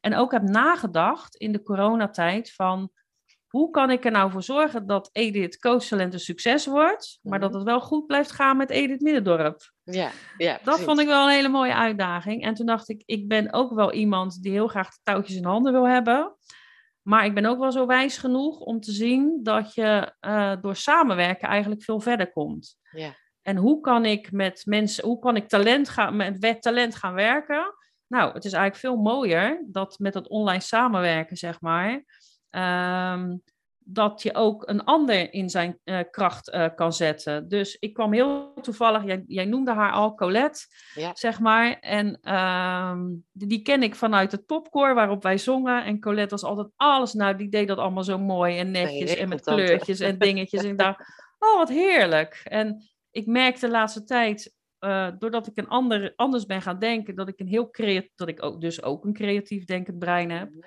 [0.00, 2.90] En ook heb nagedacht in de coronatijd van
[3.46, 7.38] hoe kan ik er nou voor zorgen dat Edith Coach Talent een succes wordt, maar
[7.38, 7.48] Mhm.
[7.48, 9.72] dat het wel goed blijft gaan met Edith Middendorp.
[9.92, 10.84] Ja, ja Dat precies.
[10.84, 12.42] vond ik wel een hele mooie uitdaging.
[12.42, 15.44] En toen dacht ik, ik ben ook wel iemand die heel graag de touwtjes in
[15.44, 16.34] handen wil hebben.
[17.02, 20.76] Maar ik ben ook wel zo wijs genoeg om te zien dat je eh, door
[20.76, 22.76] samenwerken eigenlijk veel verder komt.
[22.90, 23.14] Ja.
[23.42, 27.74] En hoe kan ik met mensen, hoe kan ik talent gaan, met talent gaan werken?
[28.06, 32.04] Nou, het is eigenlijk veel mooier dat met dat online samenwerken, zeg maar,
[32.50, 33.36] ehm,
[33.92, 37.48] dat je ook een ander in zijn eh, kracht eh, kan zetten.
[37.48, 40.60] Dus ik kwam heel toevallig, jij, jij noemde haar al, Colette,
[40.94, 41.10] Ja.
[41.14, 41.78] zeg maar.
[41.80, 45.84] En ehm, die, die ken ik vanuit het popcore waarop wij zongen.
[45.84, 49.28] En Colette was altijd alles, nou, die deed dat allemaal zo mooi en netjes en
[49.28, 50.62] met kleurtjes en dingetjes.
[50.64, 51.00] en ik dacht,
[51.38, 52.40] oh, wat heerlijk.
[52.44, 57.14] En ik merkte de laatste tijd, eh, doordat ik een ander, anders ben gaan denken,
[57.14, 60.50] dat ik een heel creatief, dat ik ook, dus ook een creatief denkend brein heb,
[60.50, 60.58] Mhm.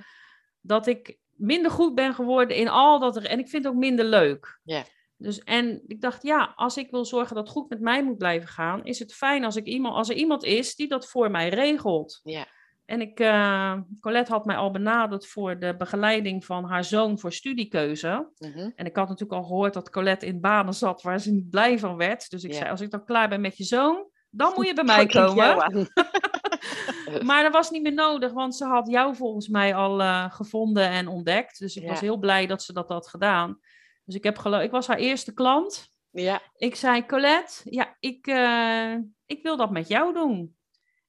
[0.62, 3.80] dat ik minder goed ben geworden in al dat er, en ik vind het ook
[3.80, 4.60] minder leuk.
[4.64, 4.84] Ja.
[5.18, 8.18] Dus, en ik dacht, ja, als ik wil zorgen dat het goed met mij moet
[8.18, 11.32] blijven gaan, is het fijn als, ik iemand, als er iemand is die dat voor
[11.32, 12.20] mij regelt.
[12.24, 12.46] Ja.
[12.86, 17.34] En ik, eh, Colette had mij al benaderd voor de begeleiding van haar zoon voor
[17.34, 18.30] studiekeuze.
[18.38, 18.70] Mhm.
[18.76, 21.80] En ik had natuurlijk al gehoord dat Colette in banen zat waar ze niet blij
[21.80, 22.30] van werd.
[22.30, 22.58] Dus ik Ja.
[22.58, 25.90] zei, als ik dan klaar ben met je zoon, dan moet je bij mij komen.
[27.24, 30.90] Maar dat was niet meer nodig, want ze had jou volgens mij al eh, gevonden
[30.90, 31.60] en ontdekt.
[31.60, 31.90] Dus ik Ja.
[31.90, 33.60] was heel blij dat ze dat had gedaan.
[34.06, 35.88] Dus ik, heb gelo- ik was haar eerste klant.
[36.12, 38.94] Ja, Ik zei, Colette, ja, ik, eh,
[39.26, 40.56] ik wil dat met jou doen.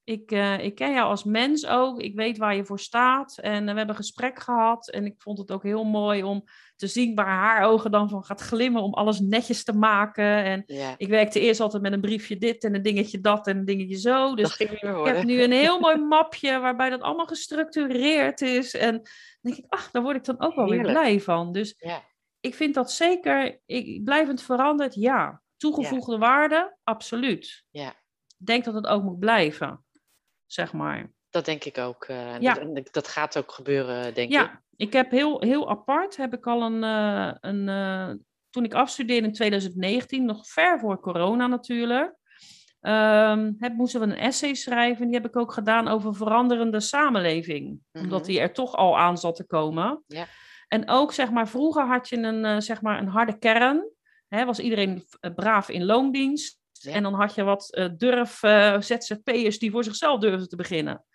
[0.05, 2.01] Ik, eh, ik ken jou als mens ook.
[2.01, 3.37] Ik weet waar je voor staat.
[3.37, 4.89] En eh, we hebben een gesprek gehad.
[4.89, 6.43] En ik vond het ook heel mooi om
[6.75, 8.81] te zien waar haar ogen dan van gaat glimmen.
[8.81, 10.43] Om alles netjes te maken.
[10.43, 10.93] En ja.
[10.97, 13.97] ik werkte eerst altijd met een briefje dit en een dingetje dat en een dingetje
[13.97, 14.35] zo.
[14.35, 18.73] Dus ik heb nu een heel mooi mapje waarbij dat allemaal gestructureerd is.
[18.73, 19.03] En dan
[19.41, 21.51] denk ik, ach, daar word ik dan ook wel weer blij van.
[21.51, 22.03] Dus Ja.
[22.39, 25.41] ik vind dat zeker, ik, blijvend veranderd, ja.
[25.57, 27.63] Toegevoegde waarde, absoluut.
[27.69, 27.89] Ja.
[28.37, 29.84] Ik denk dat het ook moet blijven,
[30.45, 31.11] zeg maar.
[31.29, 32.03] Dat denk ik ook.
[32.05, 32.53] eh, Ja.
[32.91, 34.33] dat, gaat ook gebeuren, denk ik.
[34.35, 38.09] Ja, ik heb heel, heel apart, heb ik al een, eh, een eh,
[38.49, 42.15] toen ik afstudeerde in 2019, nog ver voor corona natuurlijk,
[42.81, 45.05] ehm, heb, moesten we een essay schrijven.
[45.05, 47.79] Die heb ik ook gedaan over veranderende samenleving.
[47.91, 48.27] Omdat Mhm.
[48.29, 50.03] die er toch al aan zat te komen.
[50.07, 50.25] Ja.
[50.67, 53.89] En ook, zeg maar, vroeger had je een, zeg maar, een harde kern.
[54.27, 55.03] Hè, was iedereen
[55.35, 56.59] braaf in loondienst.
[56.85, 56.93] Ja.
[56.93, 61.05] En dan had je wat eh, durf eh, ZZP'ers die voor zichzelf durfden te beginnen.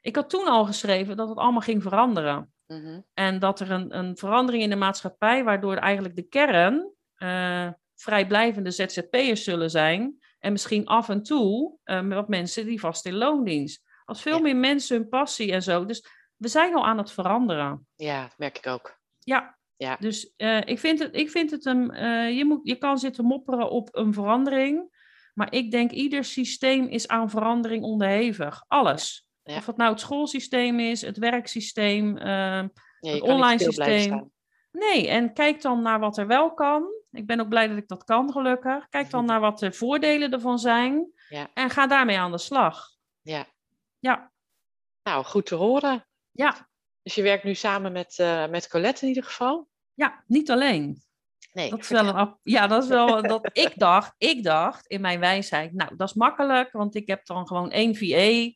[0.00, 2.52] Ik had toen al geschreven dat het allemaal ging veranderen.
[2.66, 3.00] Mhm.
[3.14, 8.70] En dat er een, een verandering in de maatschappij, waardoor eigenlijk de kern eh, vrijblijvende
[8.70, 10.16] ZZP'ers zullen zijn.
[10.38, 13.82] En misschien af en toe wat mensen die vast in loondienst.
[14.04, 14.42] Als veel Ja.
[14.42, 15.84] meer mensen hun passie en zo.
[15.84, 16.06] Dus
[16.36, 17.86] we zijn al aan het veranderen.
[17.94, 18.98] Ja, dat merk ik ook.
[19.18, 19.58] Ja.
[19.76, 19.96] Ja.
[20.00, 20.32] Dus
[20.64, 21.94] ik vind het, ik vind het een,
[22.34, 24.90] je, moet, je kan zitten mopperen op een verandering.
[25.32, 28.64] Maar ik denk ieder systeem is aan verandering onderhevig.
[28.68, 29.26] Alles.
[29.42, 29.56] Ja.
[29.56, 34.30] Of het nou het schoolsysteem is, het werksysteem, eh, Ja, je Het online systeem.
[34.72, 36.84] Nee, en kijk dan naar wat er wel kan.
[37.10, 38.88] Ik ben ook blij dat ik dat kan, gelukkig.
[38.88, 41.12] Kijk dan naar wat de voordelen ervan zijn.
[41.28, 41.50] Ja.
[41.54, 42.88] En ga daarmee aan de slag.
[43.20, 43.46] Ja.
[43.98, 44.32] Ja,
[45.02, 46.06] Nou, goed te horen.
[46.30, 46.68] ja,
[47.02, 49.68] Dus je werkt nu samen met, eh, met Colette in ieder geval?
[49.94, 51.02] ja, niet alleen.
[51.52, 54.86] Nee, Dat is wel een, ap- ja, dat is wel dat ik dacht, ik dacht
[54.86, 58.50] in mijn wijsheid, nou, dat is makkelijk, want ik heb dan gewoon één VA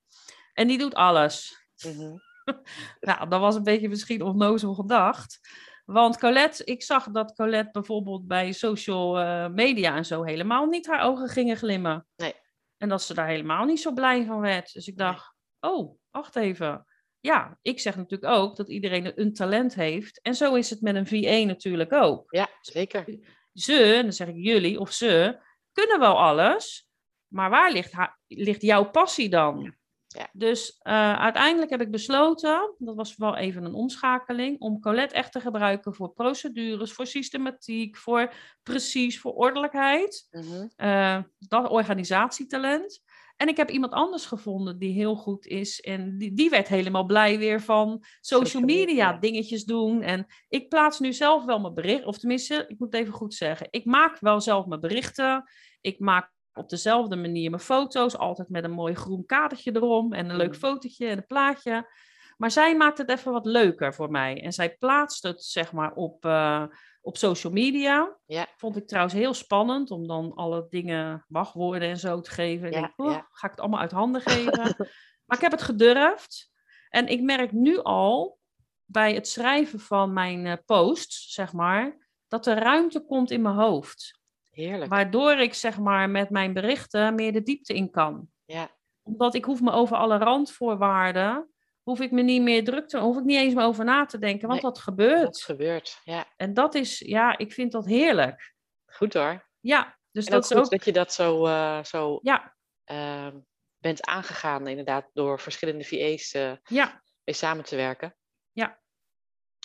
[0.52, 1.66] en die doet alles.
[1.84, 2.14] Mhm.
[3.00, 5.40] Nou, dat was een beetje misschien onnozel gedacht.
[5.84, 10.86] Want Colette, ik zag dat Colette bijvoorbeeld bij social eh, media en zo helemaal niet
[10.86, 12.06] haar ogen gingen glimmen.
[12.16, 12.34] Nee.
[12.76, 14.72] En dat ze daar helemaal niet zo blij van werd.
[14.72, 16.85] Dus ik dacht, oh, wacht even.
[17.26, 20.20] Ja, ik zeg natuurlijk ook dat iedereen een talent heeft.
[20.22, 22.24] En zo is het met een VA natuurlijk ook.
[22.30, 23.04] Ja, zeker.
[23.52, 25.38] Ze, en dan zeg ik jullie of ze,
[25.72, 26.88] kunnen wel alles.
[27.26, 27.92] Maar waar ligt,
[28.26, 29.74] ligt jouw passie dan?
[30.06, 30.28] Ja.
[30.32, 35.32] Dus eh, uiteindelijk heb ik besloten, dat was wel even een omschakeling, om Colette echt
[35.32, 40.26] te gebruiken voor procedures, voor systematiek, voor precies, voor ordelijkheid.
[40.30, 40.66] Mhm.
[40.76, 43.02] eh, dat organisatietalent.
[43.36, 45.80] En ik heb iemand anders gevonden die heel goed is.
[45.80, 49.12] En die, die werd helemaal blij weer van social media.
[49.12, 50.02] dingetjes doen.
[50.02, 52.04] En ik plaats nu zelf wel mijn bericht.
[52.04, 53.66] Of tenminste, ik moet het even goed zeggen.
[53.70, 55.50] Ik maak wel zelf mijn berichten.
[55.80, 58.16] Ik maak op dezelfde manier mijn foto's.
[58.16, 60.12] Altijd met een mooi groen kadertje erom.
[60.12, 60.54] En een leuk Mm.
[60.58, 61.90] fotootje en een plaatje.
[62.36, 64.42] Maar zij maakt het even wat leuker voor mij.
[64.42, 66.64] En zij plaatst het, zeg maar, op, uh,
[67.00, 68.16] op social media.
[68.26, 68.46] Ja.
[68.56, 72.70] Vond ik trouwens heel spannend om dan alle dingen, wachtwoorden en zo te geven.
[72.70, 73.26] Ja, ik denk, ja.
[73.30, 74.74] ga ik het allemaal uit handen geven?
[75.26, 76.50] maar ik heb het gedurfd.
[76.88, 78.38] En ik merk nu al
[78.84, 83.54] bij het schrijven van mijn uh, posts, zeg maar, dat er ruimte komt in mijn
[83.54, 84.20] hoofd.
[84.50, 84.90] Heerlijk.
[84.90, 88.28] Waardoor ik, zeg maar, met mijn berichten meer de diepte in kan.
[88.44, 88.70] Ja.
[89.02, 91.50] Omdat ik hoef me over alle randvoorwaarden,
[91.86, 94.18] hoef ik me niet meer druk te, hoef ik niet eens meer over na te
[94.18, 95.22] denken, want Nee, dat gebeurt.
[95.22, 96.00] Dat gebeurt.
[96.04, 96.32] Ja.
[96.36, 98.54] En dat is, ja, ik vind dat heerlijk.
[98.86, 99.48] Goed hoor.
[99.60, 102.56] Ja, dus En dat ook is goed ook, dat je dat zo, eh, zo ja,
[102.84, 103.38] ehm,
[103.78, 108.16] bent aangegaan, inderdaad, door verschillende VA's eh, ja, mee samen te werken.
[108.52, 108.80] Ja.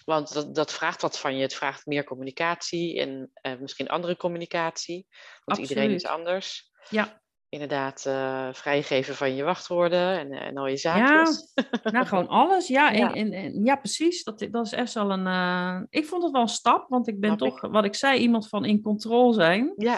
[0.05, 1.41] Want dat, dat vraagt wat van je.
[1.41, 5.07] Het vraagt meer communicatie en eh, misschien andere communicatie.
[5.43, 6.71] Want iedereen is anders.
[6.89, 7.20] ja.
[7.53, 11.53] Inderdaad, eh, vrijgeven van je wachtwoorden en, en al je zaakjes.
[11.91, 12.67] Nou, gewoon alles.
[12.67, 13.13] Ja, Ja.
[13.13, 14.23] En, en- ja precies.
[14.23, 15.27] Dat, dat is echt wel een.
[15.27, 18.19] eh, ik vond het wel een stap, want ik ben Snap toch, wat ik zei,
[18.19, 19.73] iemand van in controle zijn.
[19.77, 19.97] Ja,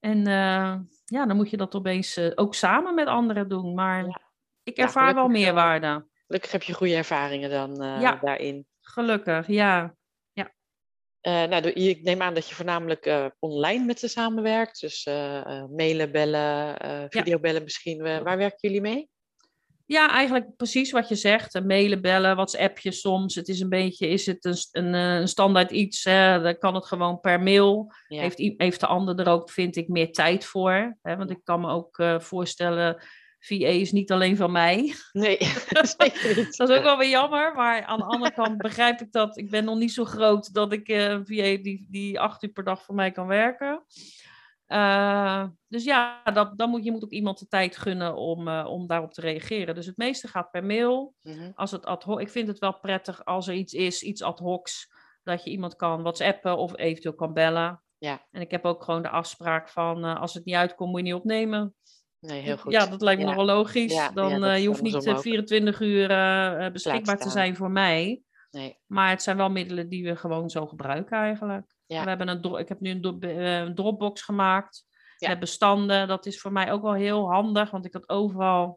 [0.00, 3.74] En eh, ja, dan moet je dat opeens eh, ook samen met anderen doen.
[3.74, 4.20] Maar Ja.
[4.62, 6.06] ik Ja, ervaar wel gelukkig, eh, meerwaarde.
[6.26, 8.18] gelukkig heb je goede ervaringen dan eh, Ja.
[8.22, 8.66] daarin.
[8.80, 9.94] Gelukkig, ja.
[11.26, 14.80] Eh, nou, ik neem aan dat je voornamelijk eh, online met ze samenwerkt.
[14.80, 16.76] Dus eh, mailen, bellen,
[17.08, 18.02] videobellen misschien.
[18.02, 19.08] Waar werken jullie mee?
[19.86, 21.64] Ja, eigenlijk precies wat je zegt.
[21.64, 23.34] Mailen, bellen, WhatsAppje soms.
[23.34, 26.04] Het is een beetje, is het een, een, een standaard iets?
[26.04, 26.42] Hè?
[26.42, 27.92] Dan kan het gewoon per mail.
[28.08, 28.20] Ja.
[28.20, 30.96] Heeft, heeft de ander er ook, vind ik, meer tijd voor?
[31.02, 31.16] Hè?
[31.16, 33.02] Want ik kan me ook voorstellen,
[33.46, 34.94] VA is niet alleen van mij.
[35.12, 35.38] Nee,
[35.98, 36.56] zeker niet.
[36.56, 39.36] Dat is ook wel weer jammer, maar aan de andere kant begrijp ik dat.
[39.36, 42.50] Ik ben nog niet zo groot dat ik eh, een VA die, die acht uur
[42.50, 43.84] per dag voor mij kan werken.
[44.66, 48.66] Eh, dus ja, dat, dan moet je moet ook iemand de tijd gunnen om, eh,
[48.68, 49.74] om daarop te reageren.
[49.74, 51.14] Dus het meeste gaat per mail.
[51.22, 51.50] Mhm.
[51.54, 54.38] Als het ad hoc, ik vind het wel prettig als er iets is, iets ad
[54.38, 54.88] hocs,
[55.22, 57.82] dat je iemand kan whatsappen of eventueel kan bellen.
[57.98, 58.26] Ja.
[58.30, 61.06] En ik heb ook gewoon de afspraak van eh, als het niet uitkomt, moet je
[61.06, 61.74] niet opnemen.
[62.20, 62.72] Nee, heel goed.
[62.72, 63.34] Ja, dat lijkt me Ja.
[63.34, 63.92] nog wel logisch.
[63.92, 65.24] Ja, Dan, ja, eh, je hoeft niet andersom eh, ook.
[65.24, 68.22] 24 uur eh, beschikbaar te zijn voor mij.
[68.50, 68.78] Nee.
[68.86, 71.66] Maar het zijn wel middelen die we gewoon zo gebruiken eigenlijk.
[71.86, 74.84] We hebben een ik heb nu een, do- een Dropbox gemaakt
[75.18, 76.08] met bestanden.
[76.08, 78.74] Dat is voor mij ook wel heel handig, want ik had overal...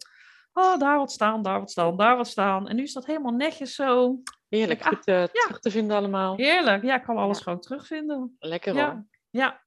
[0.54, 2.68] Oh, daar wat staan, daar wat staan, daar wat staan.
[2.68, 4.22] En nu is dat helemaal netjes zo.
[4.50, 6.36] Heerlijk, goed eh, terug te vinden allemaal.
[6.36, 6.84] Heerlijk.
[6.84, 8.36] Ja, ik kan alles gewoon terugvinden.
[8.40, 9.06] Lekker hoor.
[9.30, 9.64] Ja.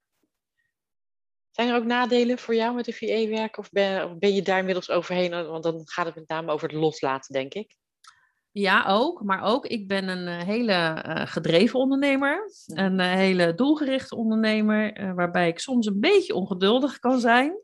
[1.53, 3.59] Zijn er ook nadelen voor jou met de VA werken?
[3.59, 5.31] Of ben, of ben je daar inmiddels overheen?
[5.31, 7.77] Want dan gaat het met name over het loslaten, denk ik.
[8.53, 9.23] Ja, ook.
[9.23, 12.51] Maar ook, ik ben een eh, hele eh, gedreven ondernemer.
[12.67, 15.15] Een eh, hele doelgerichte ondernemer.
[15.15, 17.61] waarbij ik soms een beetje ongeduldig kan zijn.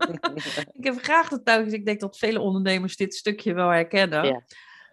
[0.78, 1.72] ik heb graag de touwtjes.
[1.72, 4.44] Ik denk dat vele ondernemers dit stukje wel herkennen.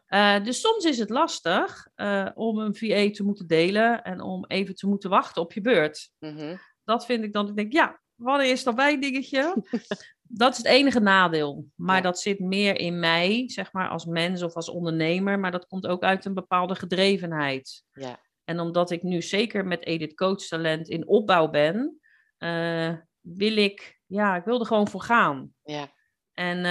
[0.07, 0.39] Ja.
[0.39, 1.87] Dus soms is het lastig
[2.35, 4.03] om een VA te moeten delen.
[4.03, 6.09] En om even te moeten wachten op je beurt.
[6.19, 6.55] Mhm.
[6.83, 7.47] Dat vind ik dan.
[7.47, 9.55] Ik denk, ja, wanneer is dat mijn dingetje?
[10.21, 11.65] dat is het enige nadeel.
[11.75, 12.01] Maar Ja.
[12.01, 15.39] dat zit meer in mij, zeg maar, als mens of als ondernemer.
[15.39, 17.83] Maar dat komt ook uit een bepaalde gedrevenheid.
[17.91, 18.19] Ja.
[18.43, 21.99] En omdat ik nu zeker met Edith Coach Talent in opbouw ben,
[22.37, 25.53] eh, wil ik, ja, ik wil er gewoon voor gaan.
[25.63, 25.87] Ja.
[26.33, 26.63] En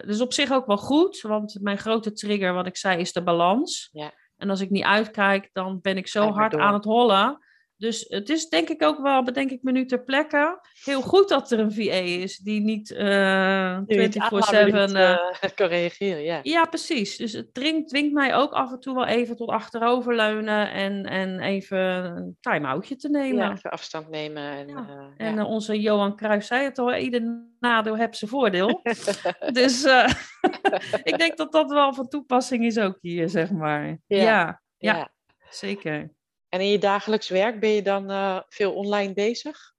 [0.00, 3.12] dat is op zich ook wel goed, want mijn grote trigger, wat ik zei, is
[3.12, 3.88] de balans.
[3.92, 4.12] Ja.
[4.36, 6.60] En als ik niet uitkijk, dan ben ik zo hard door.
[6.60, 7.38] aan het hollen.
[7.80, 11.28] Dus het is denk ik ook wel, bedenk ik me nu ter plekke, heel goed
[11.28, 13.82] dat er een VA is die niet eh 24-7...
[13.86, 16.40] Nu je het aanhouden niet, eh, eh, kan reageren, ja.
[16.42, 17.16] ja, precies.
[17.16, 21.40] Dus het dringt, dwingt mij ook af en toe wel even tot achteroverleunen en, en
[21.40, 23.44] even een time-outje te nemen.
[23.44, 24.42] Ja, even afstand nemen.
[24.42, 24.86] En, Ja.
[25.16, 25.40] eh, En ja.
[25.40, 28.80] eh, onze Johan Cruijff zei het al, ieder nadeel heeft zijn voordeel.
[29.52, 30.08] dus eh,
[31.10, 33.98] ik denk dat dat wel van toepassing is ook hier, zeg maar.
[34.06, 35.10] Ja, ja.
[35.50, 36.10] zeker.
[36.50, 39.72] En in je dagelijks werk ben je dan eh, veel online bezig?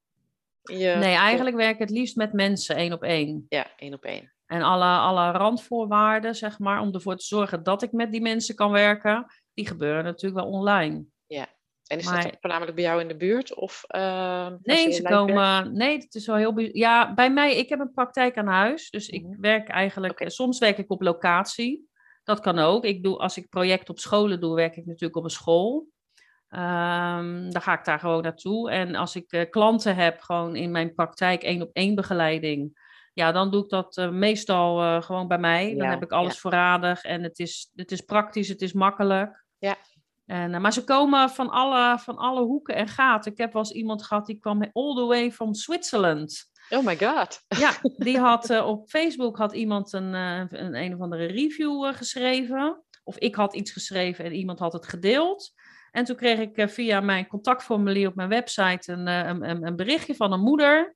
[0.62, 3.45] Je- Nee, eigenlijk werk ik het liefst met mensen, één op één.
[3.49, 4.34] Ja, één op één.
[4.45, 8.55] En alle, alle randvoorwaarden, zeg maar, om ervoor te zorgen dat ik met die mensen
[8.55, 11.05] kan werken, die gebeuren natuurlijk wel online.
[11.88, 13.53] En is Maar- dat voornamelijk bij jou in de buurt?
[13.53, 14.01] Of, eh,
[14.49, 15.17] je Nee, ze werkt?
[15.17, 15.73] komen.
[15.73, 16.60] Nee, het is wel heel.
[16.60, 18.89] Ja, bij mij, ik heb een praktijk aan huis.
[18.89, 19.41] Dus ik Mhm.
[19.41, 20.23] werk eigenlijk.
[20.25, 21.88] Soms werk ik op locatie.
[22.23, 22.86] Dat kan ook.
[22.86, 25.88] Ik doe, als ik project op scholen doe, werk ik natuurlijk op een school.
[26.51, 28.71] Ehm, dan ga ik daar gewoon naartoe.
[28.71, 32.89] En als ik eh, klanten heb, gewoon in mijn praktijk één op één begeleiding.
[33.13, 35.75] Ja, dan doe ik dat eh, meestal eh, gewoon bij mij.
[35.75, 36.39] Dan Ja, heb ik alles ja.
[36.39, 39.45] voorradig en het is, het is praktisch, het is makkelijk.
[39.57, 39.75] Ja.
[40.25, 43.31] En, maar ze komen van alle, van alle hoeken en gaten.
[43.31, 46.51] Ik heb wel eens iemand gehad die kwam all the way from Switzerland.
[46.69, 47.43] Oh my god.
[47.47, 47.71] Ja,
[48.05, 52.83] die had op Facebook had iemand een, een een of andere review geschreven.
[53.03, 55.53] of ik had iets geschreven en iemand had het gedeeld.
[55.91, 60.34] En toen kreeg ik via mijn contactformulier op mijn website een, een, een berichtje van
[60.34, 60.95] een moeder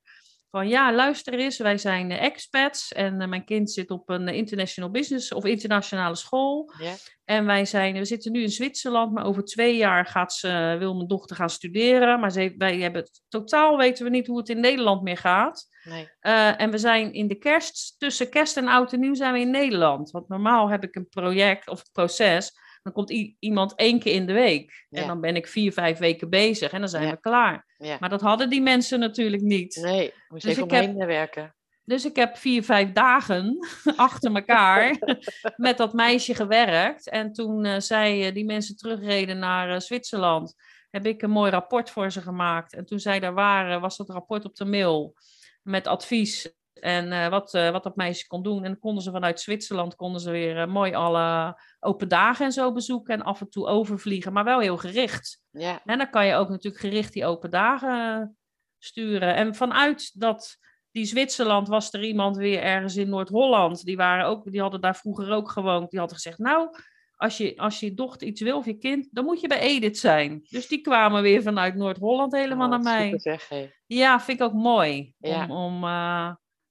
[0.56, 5.34] van ja, luister eens, wij zijn expats en mijn kind zit op een international business
[5.34, 6.72] of internationale school.
[6.80, 6.94] Ja.
[7.26, 10.96] En wij zijn, we zitten nu in Zwitserland, maar over twee jaar gaat ze, wil
[10.96, 12.20] mijn dochter gaan studeren.
[12.20, 15.68] Maar ze, wij hebben totaal weten we niet hoe het in Nederland meer gaat.
[15.84, 16.10] Nee.
[16.22, 19.40] Uh, en we zijn in de kerst, tussen kerst en oud en nieuw zijn we
[19.40, 20.12] in Nederland.
[20.12, 22.52] Want normaal heb ik een project of proces
[22.86, 24.86] dan komt iemand één keer in de week.
[24.90, 27.66] En dan ben ik vier, vijf weken bezig en dan zijn we klaar.
[28.00, 29.76] Maar dat hadden die mensen natuurlijk niet.
[29.82, 31.56] Nee, moest dus even omheen heb, werken.
[31.84, 33.58] Dus ik heb vier, vijf dagen
[33.96, 34.98] achter elkaar
[35.56, 37.10] met dat meisje gewerkt.
[37.10, 40.56] En toen uh, zij, uh, die mensen terugreden naar uh, Zwitserland,
[40.90, 42.74] heb ik een mooi rapport voor ze gemaakt.
[42.74, 45.14] En toen zij daar waren, was dat rapport op de mail
[45.62, 48.58] met advies en uh, wat, uh, wat dat meisje kon doen.
[48.64, 52.52] En dan konden ze vanuit Zwitserland konden ze weer uh, mooi alle open dagen en
[52.52, 53.14] zo bezoeken.
[53.14, 55.42] En af en toe overvliegen, maar wel heel gericht.
[55.52, 55.82] Ja.
[55.86, 58.38] En dan kan je ook natuurlijk gericht die open dagen
[58.78, 59.36] sturen.
[59.36, 60.58] En vanuit dat,
[60.92, 63.84] die Zwitserland was er iemand weer ergens in Noord-Holland.
[63.84, 65.90] Die, waren ook, die hadden daar vroeger ook gewoond.
[65.90, 66.70] Die hadden gezegd, nou,
[67.16, 69.98] als je, als je dochter iets wil of je kind, dan moet je bij Edith
[69.98, 70.42] zijn.
[70.50, 73.20] Dus die kwamen weer vanuit Noord-Holland helemaal oh, naar mij.
[73.20, 73.50] Zeg,
[73.86, 75.14] Ja, vind ik ook mooi.
[75.20, 75.84] Om, om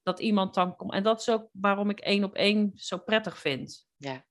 [0.05, 0.93] dat iemand dan komt.
[0.93, 3.89] En dat is ook waarom ik één op één zo prettig vind.
[3.97, 4.25] Ja.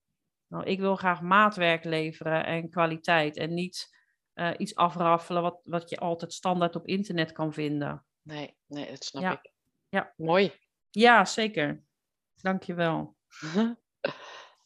[0.47, 3.37] Nou, ik wil graag maatwerk leveren en kwaliteit.
[3.37, 3.97] En niet
[4.35, 8.05] uh, iets afraffelen wat, wat je altijd standaard op internet kan vinden.
[8.21, 9.51] Nee, nee dat snap ik.
[9.89, 10.13] Ja.
[10.17, 10.53] Mooi.
[10.89, 11.83] Ja, zeker.
[12.35, 13.15] Dankjewel.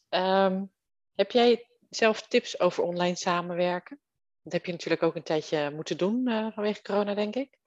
[0.08, 0.72] um,
[1.20, 4.00] heb jij zelf tips over online samenwerken?
[4.42, 7.57] Dat heb je natuurlijk ook een tijdje moeten doen uh, vanwege corona, denk ik.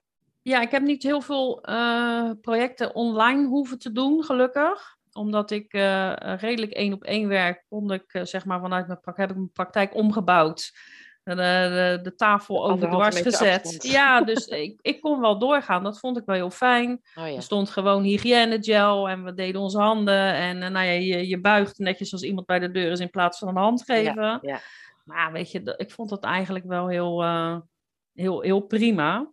[0.42, 4.96] Ja, ik heb niet heel veel uh, projecten online hoeven te doen, gelukkig.
[5.12, 9.00] Omdat ik uh, redelijk één op één werk, kon ik uh, zeg maar vanuit mijn
[9.00, 10.72] praktijk, heb ik mijn praktijk omgebouwd.
[11.22, 13.78] De, de, de tafel over dwars gezet.
[13.82, 15.82] Ja, dus ik, ik kon wel doorgaan.
[15.82, 16.90] Dat vond ik wel heel fijn.
[17.14, 17.34] Oh, ja.
[17.34, 20.34] Er stond gewoon hygiënegel en we deden onze handen.
[20.34, 23.38] En nou ja, je, je buigt netjes als iemand bij de deur is in plaats
[23.38, 24.22] van een hand geven.
[24.22, 24.60] Ja, ja.
[25.04, 27.24] Maar weet je, ik vond dat eigenlijk wel heel,
[28.12, 29.30] heel, heel prima.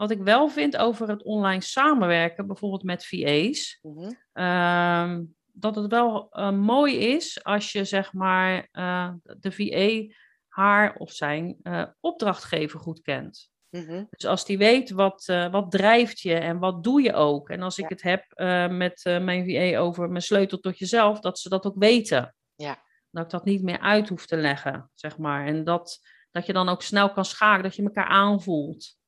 [0.00, 4.12] Wat ik wel vind over het online samenwerken, bijvoorbeeld met VA's, mhm.
[4.32, 10.14] ehm, dat het wel uh, mooi is als je zeg maar uh, de VA
[10.48, 13.50] haar of zijn uh, opdrachtgever goed kent.
[13.70, 14.04] Mhm.
[14.10, 17.48] Dus als die weet wat, wat drijft je en wat doe je ook.
[17.48, 18.24] En als ik het heb
[18.70, 22.34] met mijn VA over mijn sleutel tot jezelf, dat ze dat ook weten.
[22.54, 22.82] Ja.
[23.10, 25.46] Dat ik dat niet meer uit hoef te leggen, zeg maar.
[25.46, 28.98] En dat, dat je dan ook snel kan schakelen, dat je elkaar aanvoelt.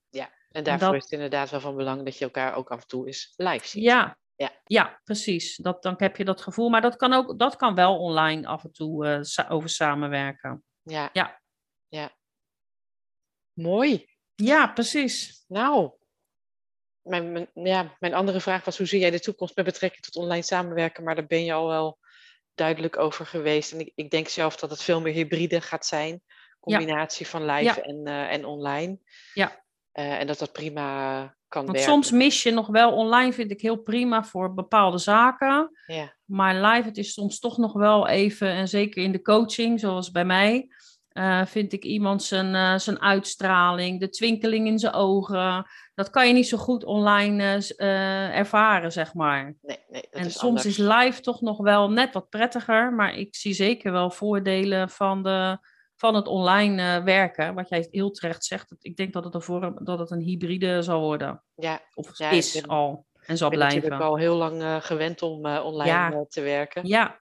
[0.53, 3.07] En daarvoor is het inderdaad wel van belang dat je elkaar ook af en toe
[3.07, 3.83] eens live ziet.
[3.83, 4.51] Ja, ja.
[4.65, 5.57] ja precies.
[5.57, 6.69] Dat, dan heb je dat gevoel.
[6.69, 10.65] Maar dat kan, ook, dat kan wel online af en toe uh, over samenwerken.
[10.83, 11.11] Ja.
[11.13, 11.41] ja.
[11.89, 12.11] Ja.
[13.53, 14.11] Mooi.
[14.35, 15.45] Ja, precies.
[15.49, 15.93] Nou,
[17.03, 20.17] mijn, mijn, ja, mijn andere vraag was: hoe zie jij de toekomst met betrekking tot
[20.17, 21.05] online samenwerken?
[21.05, 21.99] Maar daar ben je al wel
[22.55, 23.73] duidelijk over geweest.
[23.73, 26.23] En ik, ik denk zelf dat het veel meer hybride gaat zijn.
[26.61, 28.99] Combinatie van live en, uh, en online.
[29.35, 29.65] Ja.
[29.95, 31.93] Uh, en dat dat prima kan Want werken.
[31.93, 35.71] soms mis je nog wel online, vind ik heel prima voor bepaalde zaken.
[35.87, 36.15] Ja.
[36.25, 40.11] Maar live, het is soms toch nog wel even, en zeker in de coaching, zoals
[40.11, 40.69] bij mij,
[41.13, 45.67] uh, vind ik iemand zijn, uh, zijn uitstraling, de twinkeling in zijn ogen.
[45.95, 47.63] Dat kan je niet zo goed online
[48.33, 49.57] ervaren, zeg maar.
[49.63, 50.67] Nee, nee, dat en is soms anders.
[50.67, 55.23] is live toch nog wel net wat prettiger, maar ik zie zeker wel voordelen van
[55.23, 55.59] de
[56.03, 58.75] van het online uh, werken, wat jij heel terecht zegt.
[58.81, 61.43] Ik denk dat het een, vorm, dat het een hybride zal worden.
[61.55, 61.81] Ja.
[61.95, 63.77] Of ja, is ben, al en zal blijven.
[63.77, 66.25] Ik ben natuurlijk al heel lang uh, gewend om uh, online ja.
[66.29, 66.87] te werken.
[66.87, 67.21] Ja.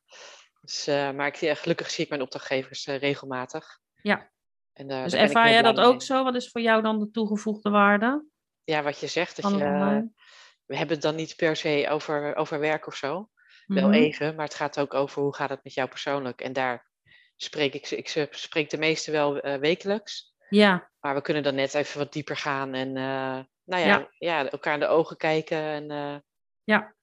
[0.62, 3.80] Dus, maar ik, gelukkig zie ik mijn opdrachtgevers regelmatig.
[4.02, 4.32] Ja.
[4.74, 6.24] En, dus ervaar jij dat ook zo?
[6.24, 8.26] Wat is voor jou dan de toegevoegde waarde?
[8.64, 9.42] Ja, wat je zegt.
[9.42, 10.10] Dat je,
[10.66, 13.30] we hebben het dan niet per se over, over werk of zo.
[13.66, 14.02] Wel mm -hmm.
[14.02, 16.42] even, maar het gaat ook over hoe gaat het met jou persoonlijk.
[16.42, 16.91] En daar
[17.44, 20.34] spreek ik, ik spreek de meeste wel uh, wekelijks.
[20.50, 20.90] Ja.
[21.00, 24.50] Maar we kunnen dan net even wat dieper gaan en uh, nou ja, ja, ja.
[24.50, 25.58] elkaar in de ogen kijken.
[25.58, 26.16] En, uh,
[26.64, 26.96] ja.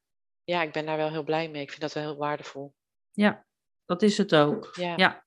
[0.44, 1.62] Ja, ik ben daar wel heel blij mee.
[1.62, 2.74] Ik vind dat wel heel waardevol.
[3.12, 3.46] Ja,
[3.86, 4.70] dat is het ook.
[4.72, 4.96] Ja.
[4.96, 5.24] ja.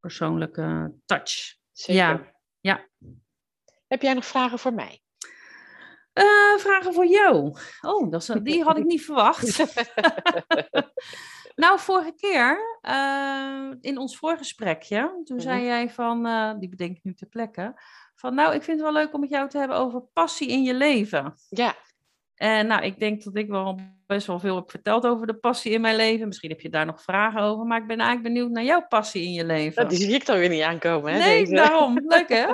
[0.00, 1.56] Persoonlijke touch.
[1.72, 2.02] Zeker.
[2.02, 2.34] Ja.
[2.60, 2.88] ja.
[3.86, 5.02] Heb jij nog vragen voor mij?
[6.14, 7.56] Uh, vragen voor jou.
[7.80, 9.56] Oh, dat is, die had ik niet verwacht.
[11.54, 15.70] nou, vorige keer, uh, in ons voorgesprekje, toen zei mm-hmm.
[15.70, 17.80] jij van, uh, die bedenk ik nu ter plekke,
[18.14, 20.62] van nou, ik vind het wel leuk om met jou te hebben over passie in
[20.62, 21.34] je leven.
[21.48, 21.74] Ja.
[22.34, 25.72] En nou, ik denk dat ik wel best wel veel heb verteld over de passie
[25.72, 26.26] in mijn leven.
[26.26, 29.22] Misschien heb je daar nog vragen over, maar ik ben eigenlijk benieuwd naar jouw passie
[29.22, 29.82] in je leven.
[29.82, 31.12] Nou, die zie ik dan weer niet aankomen.
[31.12, 31.54] Hè, nee, deze.
[31.54, 32.00] daarom.
[32.06, 32.46] Leuk hè?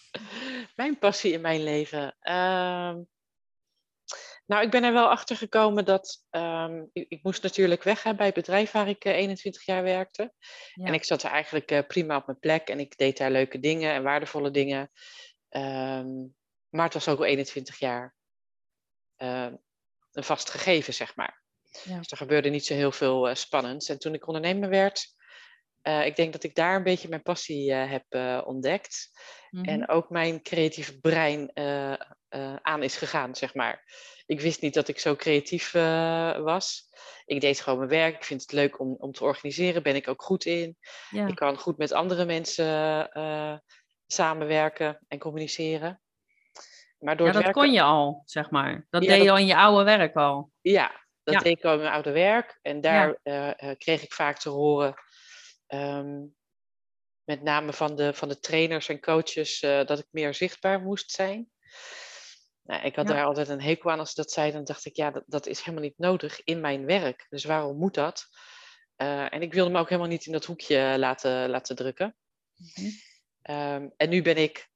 [0.76, 2.16] mijn passie in mijn leven.
[2.20, 2.96] Ehm,
[4.46, 8.14] nou, ik ben er wel achter gekomen dat ehm, ik, ik, moest natuurlijk weg hè,
[8.14, 10.32] bij het bedrijf waar ik uh, 21 jaar werkte.
[10.74, 10.86] Ja.
[10.86, 13.60] En ik zat er eigenlijk uh, prima op mijn plek en ik deed daar leuke
[13.60, 14.90] dingen en waardevolle dingen.
[15.48, 16.08] Ehm,
[16.68, 18.14] maar het was ook al 21 jaar
[19.16, 19.52] uh,
[20.12, 21.42] een vast gegeven, zeg maar.
[21.84, 21.98] Ja.
[21.98, 23.88] Dus er gebeurde niet zo heel veel uh, spannends.
[23.88, 25.20] En toen ik ondernemer werd,
[25.82, 28.04] ik denk dat ik daar een beetje mijn passie heb
[28.46, 29.10] ontdekt.
[29.12, 29.62] Mhm.
[29.62, 29.80] Mm -hmm.
[29.80, 31.52] En ook mijn creatieve brein
[32.62, 33.84] aan is gegaan, zeg maar.
[34.26, 35.72] Ik wist niet dat ik zo creatief
[36.42, 36.90] was.
[37.24, 38.14] Ik deed gewoon mijn werk.
[38.14, 39.82] Ik vind het leuk om, om te organiseren.
[39.82, 40.76] Ben ik ook goed in.
[41.10, 41.26] Ja.
[41.26, 43.10] Ik kan goed met andere mensen
[44.06, 46.00] samenwerken en communiceren.
[46.98, 47.62] Maar door ja, dat werken...
[47.62, 48.86] kon je al, zeg maar.
[48.90, 50.50] Dat ja, deed je al in je oude werk al.
[50.60, 51.40] Ja, dat ja.
[51.40, 52.58] deed ik al in mijn oude werk.
[52.62, 53.18] En daar
[53.78, 54.94] kreeg ik vaak te horen,
[55.68, 56.34] um,
[57.24, 61.50] met name van de, van de trainers en coaches, dat ik meer zichtbaar moest zijn.
[62.72, 64.56] Nou, ik had daar altijd een hekel aan als ze dat zeiden.
[64.56, 67.26] Dan dacht ik, ja, dat, dat is helemaal niet nodig in mijn werk.
[67.28, 68.26] Dus waarom moet dat?
[68.96, 72.16] Eh, en ik wilde me ook helemaal niet in dat hoekje laten, laten drukken.
[72.56, 73.54] Mm -hmm.
[73.56, 74.70] um, en nu ben ik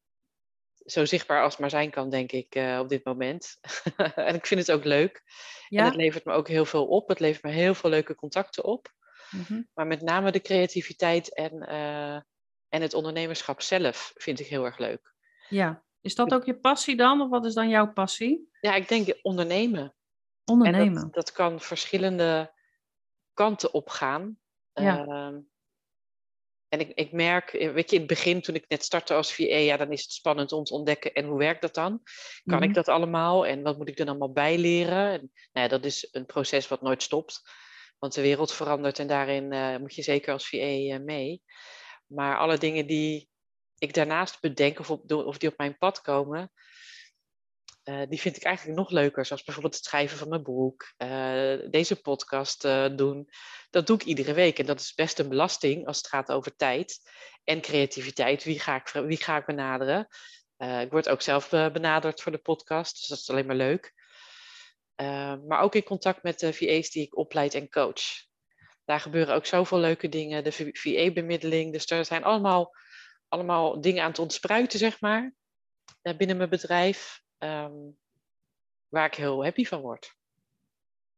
[0.84, 3.58] zo zichtbaar als maar zijn kan, denk ik, uh, op dit moment.
[4.14, 5.22] en ik vind het ook leuk.
[5.68, 5.80] Ja?
[5.80, 7.08] En het levert me ook heel veel op.
[7.08, 8.92] Het levert me heel veel leuke contacten op.
[9.30, 9.68] Mm -hmm.
[9.74, 12.14] Maar met name de creativiteit en, uh,
[12.68, 15.14] en het ondernemerschap zelf vind ik heel erg leuk.
[15.48, 17.20] Ja, is dat ook je passie dan?
[17.20, 18.48] Of wat is dan jouw passie?
[18.60, 19.94] Ja, ik denk ondernemen.
[20.44, 20.86] Ondernemen.
[20.86, 22.54] En dat, dat kan verschillende
[23.34, 24.38] kanten opgaan.
[24.72, 25.06] Ja.
[25.06, 25.38] Uh,
[26.68, 29.56] en ik, ik merk, weet je, in het begin toen ik net startte als VA,
[29.56, 31.12] ja, dan is het spannend om te ontdekken.
[31.12, 32.00] En hoe werkt dat dan?
[32.44, 32.68] Kan Mhm.
[32.68, 33.46] ik dat allemaal?
[33.46, 35.12] En wat moet ik er allemaal bij leren?
[35.12, 37.42] En, nou ja, dat is een proces wat nooit stopt.
[37.98, 41.42] Want de wereld verandert en daarin uh, moet je zeker als VA uh, mee.
[42.06, 43.28] Maar alle dingen die
[43.78, 46.52] ik daarnaast bedenk of, of die op mijn pad komen,
[47.88, 49.26] uh, die vind ik eigenlijk nog leuker.
[49.26, 53.28] Zoals bijvoorbeeld het schrijven van mijn boek, uh, deze podcast uh, doen.
[53.70, 54.58] Dat doe ik iedere week.
[54.58, 57.10] En dat is best een belasting als het gaat over tijd
[57.44, 58.44] en creativiteit.
[58.44, 60.08] Wie ga ik, wie ga ik benaderen?
[60.56, 63.92] ik word ook zelf benaderd voor de podcast, dus dat is alleen maar leuk.
[65.46, 68.02] maar ook in contact met de VA's die ik opleid en coach.
[68.84, 70.44] Daar gebeuren ook zoveel leuke dingen.
[70.44, 71.72] De VA-bemiddeling.
[71.72, 72.76] Dus er zijn allemaal,
[73.28, 75.34] allemaal dingen aan het ontspruiten, zeg maar.
[76.16, 77.22] binnen mijn bedrijf.
[77.38, 77.96] Um,
[78.88, 80.14] waar ik heel happy van word.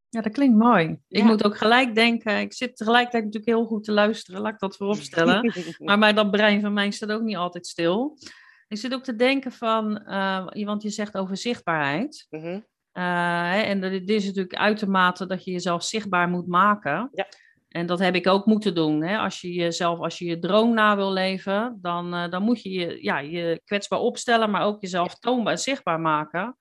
[0.08, 0.98] Ja, dat klinkt mooi.
[1.08, 4.58] Ik moet ook gelijk denken, ik zit tegelijkertijd natuurlijk heel goed te luisteren, laat ik
[4.58, 5.52] dat vooropstellen.
[5.78, 8.18] maar maar dat brein van mij staat ook niet altijd stil.
[8.68, 12.26] Ik zit ook te denken van, uh, want je zegt over zichtbaarheid.
[12.30, 17.08] Uh, en dit is natuurlijk uitermate dat je jezelf zichtbaar moet maken.
[17.12, 17.26] Ja.
[17.68, 19.02] En dat heb ik ook moeten doen.
[19.02, 19.18] Hè?
[19.18, 22.70] Als je jezelf, als je je droom na wil leven, dan, uh, dan moet je
[22.70, 26.56] je, ja, je kwetsbaar opstellen, maar ook jezelf toonbaar en zichtbaar maken.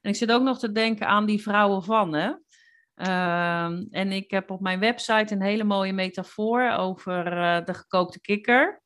[0.00, 2.14] En ik zit ook nog te denken aan die vrouwen van.
[2.14, 2.30] Hè?
[2.96, 8.20] Uh, en ik heb op mijn website een hele mooie metafoor over uh, de gekookte
[8.20, 8.82] kikker.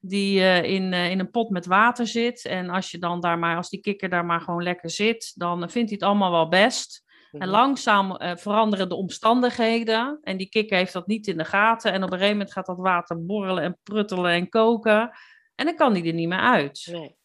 [0.00, 2.44] Die uh, in, in een pot met water zit.
[2.44, 5.58] En als, je dan daar maar, als die kikker daar maar gewoon lekker zit, dan
[5.58, 7.04] vindt hij het allemaal wel best.
[7.30, 10.18] En langzaam uh, veranderen de omstandigheden.
[10.22, 11.92] En die kikker heeft dat niet in de gaten.
[11.92, 15.10] En op een gegeven moment gaat dat water borrelen en pruttelen en koken.
[15.54, 16.88] En dan kan die er niet meer uit.
[16.90, 17.16] Nee.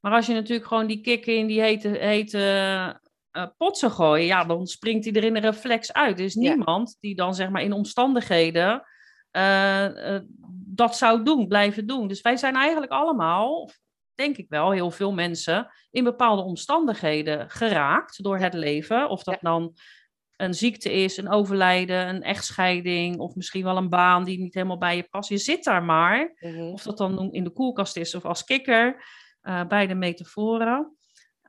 [0.00, 3.00] Maar als je natuurlijk gewoon die kikker in die hete, hete
[3.32, 6.18] uh, pot zou gooien, ja, dan springt hij er in een reflex uit.
[6.18, 6.96] Er is niemand ja.
[7.00, 8.86] die dan zeg maar in omstandigheden
[9.32, 10.18] uh,
[10.66, 12.08] dat zou doen, blijven doen.
[12.08, 13.70] Dus wij zijn eigenlijk allemaal,
[14.14, 19.08] denk ik wel, heel veel mensen in bepaalde omstandigheden geraakt door het leven.
[19.08, 19.50] Of dat ja.
[19.50, 19.74] dan
[20.36, 24.78] een ziekte is, een overlijden, een echtscheiding of misschien wel een baan die niet helemaal
[24.78, 25.28] bij je past.
[25.28, 26.36] Je zit daar maar.
[26.40, 26.72] Mm-hmm.
[26.72, 29.04] Of dat dan in de koelkast is of als kikker,
[29.42, 30.96] uh, bij de metaforen.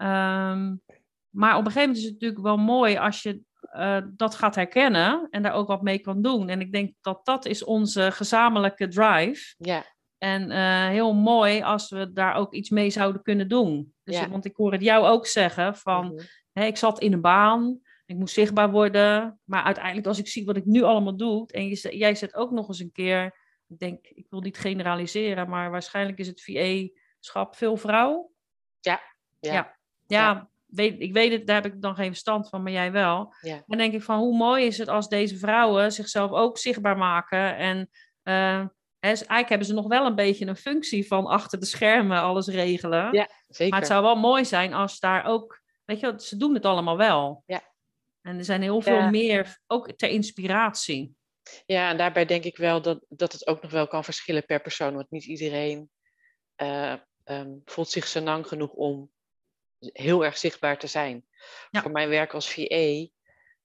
[0.02, 0.82] Um,
[1.30, 3.42] maar op een gegeven moment is het natuurlijk wel mooi als je
[3.76, 6.50] uh, dat gaat herkennen en daar ook wat mee kan doen.
[6.50, 9.56] En ik denk dat dat is onze gezamenlijke drive.
[9.58, 9.84] Ja.
[10.24, 13.94] En uh, heel mooi als we daar ook iets mee zouden kunnen doen.
[14.04, 14.30] Dus, Ja.
[14.30, 16.24] Want ik hoor het jou ook zeggen van, Mhm.
[16.52, 19.40] hè, ik zat in een baan, ik moest zichtbaar worden.
[19.44, 22.52] Maar uiteindelijk als ik zie wat ik nu allemaal doe, en je, jij zet ook
[22.52, 23.26] nog eens een keer,
[23.68, 28.32] ik denk, ik wil niet generaliseren, maar waarschijnlijk is het VA-schap veel vrouw.
[28.80, 29.02] Ja.
[29.40, 29.76] Ja.
[30.08, 33.34] Ja, Weet, ik weet het, daar heb ik dan geen verstand van, maar jij wel.
[33.42, 33.64] Ja.
[33.68, 37.58] Dan denk ik van, hoe mooi is het als deze vrouwen zichzelf ook zichtbaar maken.
[37.58, 37.90] En
[38.24, 38.66] eh,
[39.04, 42.48] hè, eigenlijk hebben ze nog wel een beetje een functie van achter de schermen alles
[42.48, 43.14] regelen.
[43.14, 43.70] Ja, zeker.
[43.70, 46.98] Maar het zou wel mooi zijn als daar ook weet je, ze doen het allemaal
[46.98, 47.44] wel.
[47.46, 47.72] Ja.
[48.22, 49.10] En er zijn heel veel Ja.
[49.10, 51.16] meer, ook ter inspiratie.
[51.66, 54.62] Ja, en daarbij denk ik wel dat, dat het ook nog wel kan verschillen per
[54.62, 54.96] persoon.
[54.96, 55.90] Want niet iedereen
[56.56, 59.12] eh, ehm, voelt zich senang genoeg om
[59.80, 61.26] heel erg zichtbaar te zijn.
[61.70, 61.82] Ja.
[61.82, 63.08] Voor mijn werk als VA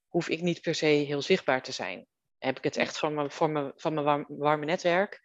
[0.07, 2.07] hoef ik niet per se heel zichtbaar te zijn.
[2.39, 5.20] Heb ik het echt van mijn, voor mijn, van mijn warm- warme netwerk.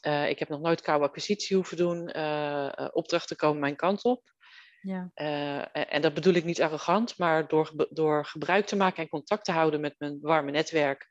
[0.00, 2.06] Eh, ik heb nog nooit koude acquisitie hoeven doen.
[2.08, 4.22] eh, eh, opdrachten komen mijn kant op.
[4.80, 5.10] Ja.
[5.72, 9.52] En dat bedoel ik niet arrogant, maar door, door gebruik te maken en contact te
[9.52, 11.06] houden met mijn warme netwerk,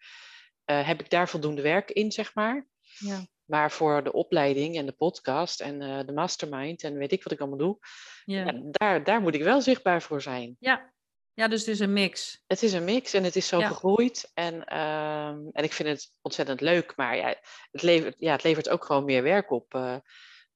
[0.65, 2.67] heb ik daar voldoende werk in, zeg maar.
[2.81, 3.25] Ja.
[3.45, 7.39] Maar voor de opleiding en de podcast en de mastermind en weet ik wat ik
[7.39, 7.77] allemaal doe,
[8.23, 10.55] ja, daar, daar moet ik wel zichtbaar voor zijn.
[10.59, 10.93] Ja.
[11.35, 12.43] Ja, dus het is een mix.
[12.47, 13.67] Het is een mix en het is zo Ja.
[13.67, 14.31] gegroeid.
[14.33, 17.27] En, ehm, en ik vind het ontzettend leuk, maar ja,
[17.71, 19.73] het, levert, ja, het levert ook gewoon meer werk op.
[19.73, 19.95] Eh,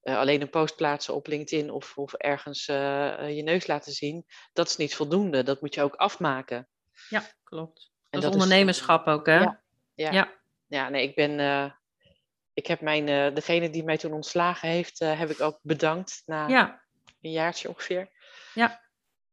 [0.00, 4.26] eh, alleen een post plaatsen op LinkedIn of, of ergens eh, je neus laten zien,
[4.52, 5.42] dat is niet voldoende.
[5.42, 6.68] Dat moet je ook afmaken.
[7.08, 7.90] Ja, klopt.
[8.10, 9.40] En Dat, dat is ondernemerschap ook, hè?
[9.40, 9.62] ja.
[9.94, 10.32] Ja, Ja.
[10.66, 11.74] ja nee, ik ben.
[12.54, 16.82] ik heb mijn, degene die mij toen ontslagen heeft, heb ik ook bedankt na Ja,
[17.20, 18.08] een jaartje ongeveer.
[18.54, 18.89] Ja.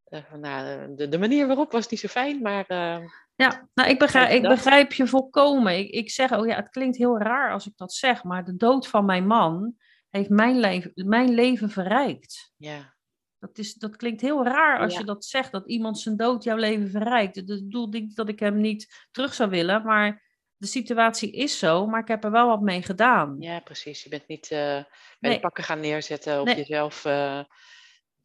[0.09, 2.99] Eh, nou, de, de manier waarop was niet zo fijn, maar eh,
[3.35, 3.69] ja.
[3.73, 5.77] Nou, ik begrijp, ik begrijp je volkomen.
[5.77, 8.55] Ik, ik zeg, oh ja, het klinkt heel raar als ik dat zeg, maar de
[8.55, 9.75] dood van mijn man
[10.09, 12.51] heeft mijn leven, mijn leven verrijkt.
[12.57, 12.95] ja,
[13.39, 14.99] Dat, is, dat klinkt heel raar als Ja.
[14.99, 17.35] je dat zegt, dat iemand zijn dood jouw leven verrijkt.
[17.35, 20.23] Dat bedoel niet dat ik hem niet terug zou willen, maar
[20.57, 23.35] de situatie is zo, maar ik heb er wel wat mee gedaan.
[23.39, 24.03] ja, precies.
[24.03, 24.85] Je bent niet bij
[25.19, 25.33] Nee.
[25.33, 26.55] de pakken gaan neerzetten Nee.
[26.55, 27.05] jezelf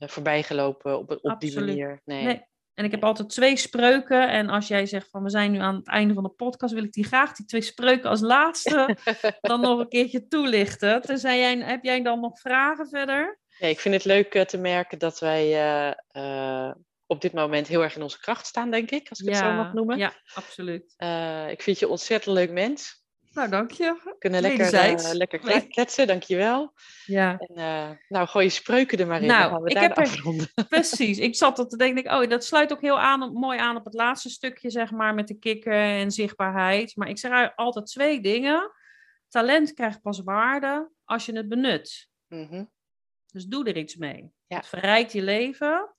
[0.09, 2.01] voorbijgelopen op, op die manier.
[2.05, 2.25] Nee.
[2.25, 2.51] Nee.
[2.75, 4.31] En ik heb altijd twee spreuken.
[4.31, 6.85] En als jij zegt van we zijn nu aan het einde van de podcast, wil
[6.85, 8.97] ik die graag, die twee spreuken als laatste,
[9.41, 11.03] dan nog een keertje toelichten.
[11.03, 13.39] Tenzij jij, heb jij dan nog vragen verder?
[13.59, 16.75] Nee, ik vind het leuk eh, te merken dat wij eh, eh,
[17.13, 19.53] op dit moment heel erg in onze kracht staan, denk ik, als ik het zo
[19.53, 19.99] mag noemen.
[19.99, 20.95] ja, absoluut.
[20.97, 23.02] Eh, ik vind je een ontzettend leuk mens.
[23.35, 24.01] Nou, dank je.
[24.05, 25.13] We kunnen lekker, Wederzijds.
[25.13, 26.73] lekker kletsen, dankjewel.
[27.07, 29.75] Ja, En, eh, nou, gooi je spreuken er maar in, Nou, dan gaan we ik
[29.75, 31.19] daar heb er- precies.
[31.19, 33.95] Ik zat tot te denken, oh, dat sluit ook heel aan, mooi aan op het
[33.95, 36.97] laatste stukje, zeg maar, met de kikker en zichtbaarheid.
[36.97, 38.71] Maar ik zeg altijd twee dingen.
[39.29, 42.09] Talent krijgt pas waarde als je het benut.
[42.29, 42.65] Mhm.
[43.33, 44.31] Dus doe er iets mee.
[44.47, 44.57] Ja.
[44.57, 45.95] Het verrijkt je leven.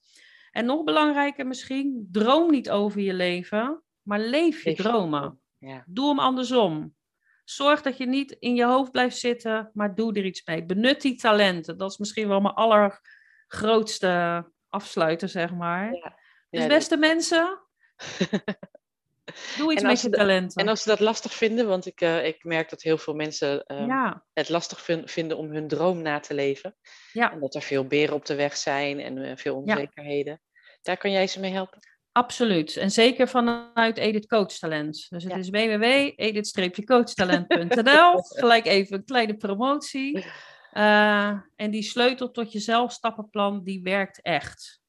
[0.52, 5.42] En nog belangrijker misschien, droom niet over je leven, maar leef je Leef je dromen.
[5.58, 5.84] Ja.
[5.88, 6.96] Doe hem andersom.
[7.44, 10.66] Zorg dat je niet in je hoofd blijft zitten, maar doe er iets mee.
[10.66, 11.78] Benut die talenten.
[11.78, 15.94] Dat is misschien wel mijn allergrootste afsluiter, zeg maar.
[15.94, 16.20] Ja.
[16.50, 17.60] Dus beste mensen,
[19.58, 20.62] doe iets met je talenten.
[20.62, 23.66] En als ze dat lastig vinden, want ik, eh, ik merk dat heel veel mensen
[23.66, 26.76] ehm, ja, het lastig vin- vinden om hun droom na te leven.
[27.12, 27.32] Ja.
[27.32, 30.42] En dat er veel beren op de weg zijn en eh, veel onzekerheden.
[30.82, 31.80] Daar kan jij ze mee helpen?
[32.14, 32.78] Absoluut.
[32.78, 35.06] En zeker vanuit Edith Coach Talent.
[35.10, 35.38] Dus het Ja.
[35.38, 38.22] is www.edith-coachtalent.nl.
[38.40, 40.26] Gelijk even een kleine promotie.
[40.72, 44.82] Eh, en die sleutel tot je zelfstappenplan, die werkt echt.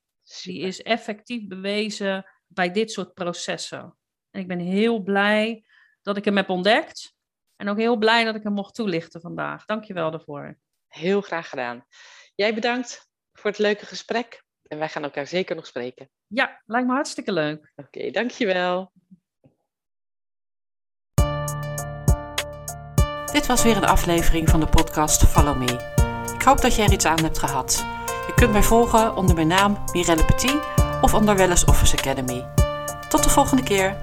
[0.43, 3.97] Die is effectief bewezen bij dit soort processen.
[4.31, 5.65] En ik ben heel blij
[6.03, 7.13] dat ik hem heb ontdekt.
[7.57, 9.65] En ook heel blij dat ik hem mocht toelichten vandaag.
[9.65, 10.59] Dank je wel daarvoor.
[10.89, 11.85] Heel graag gedaan.
[12.35, 14.44] Jij bedankt voor het leuke gesprek.
[14.65, 16.11] En wij gaan elkaar zeker nog spreken.
[16.27, 17.73] Ja, lijkt me hartstikke leuk.
[17.77, 18.93] Oké, dankjewel.
[23.33, 25.93] Dit was weer een aflevering van de podcast Follow Me.
[26.35, 27.85] Ik hoop dat jij er iets aan hebt gehad.
[28.27, 30.61] Je kunt mij volgen onder mijn naam Mirelle Petit
[31.01, 32.47] of onder Wellness Office Academy.
[33.09, 33.97] Tot de volgende keer.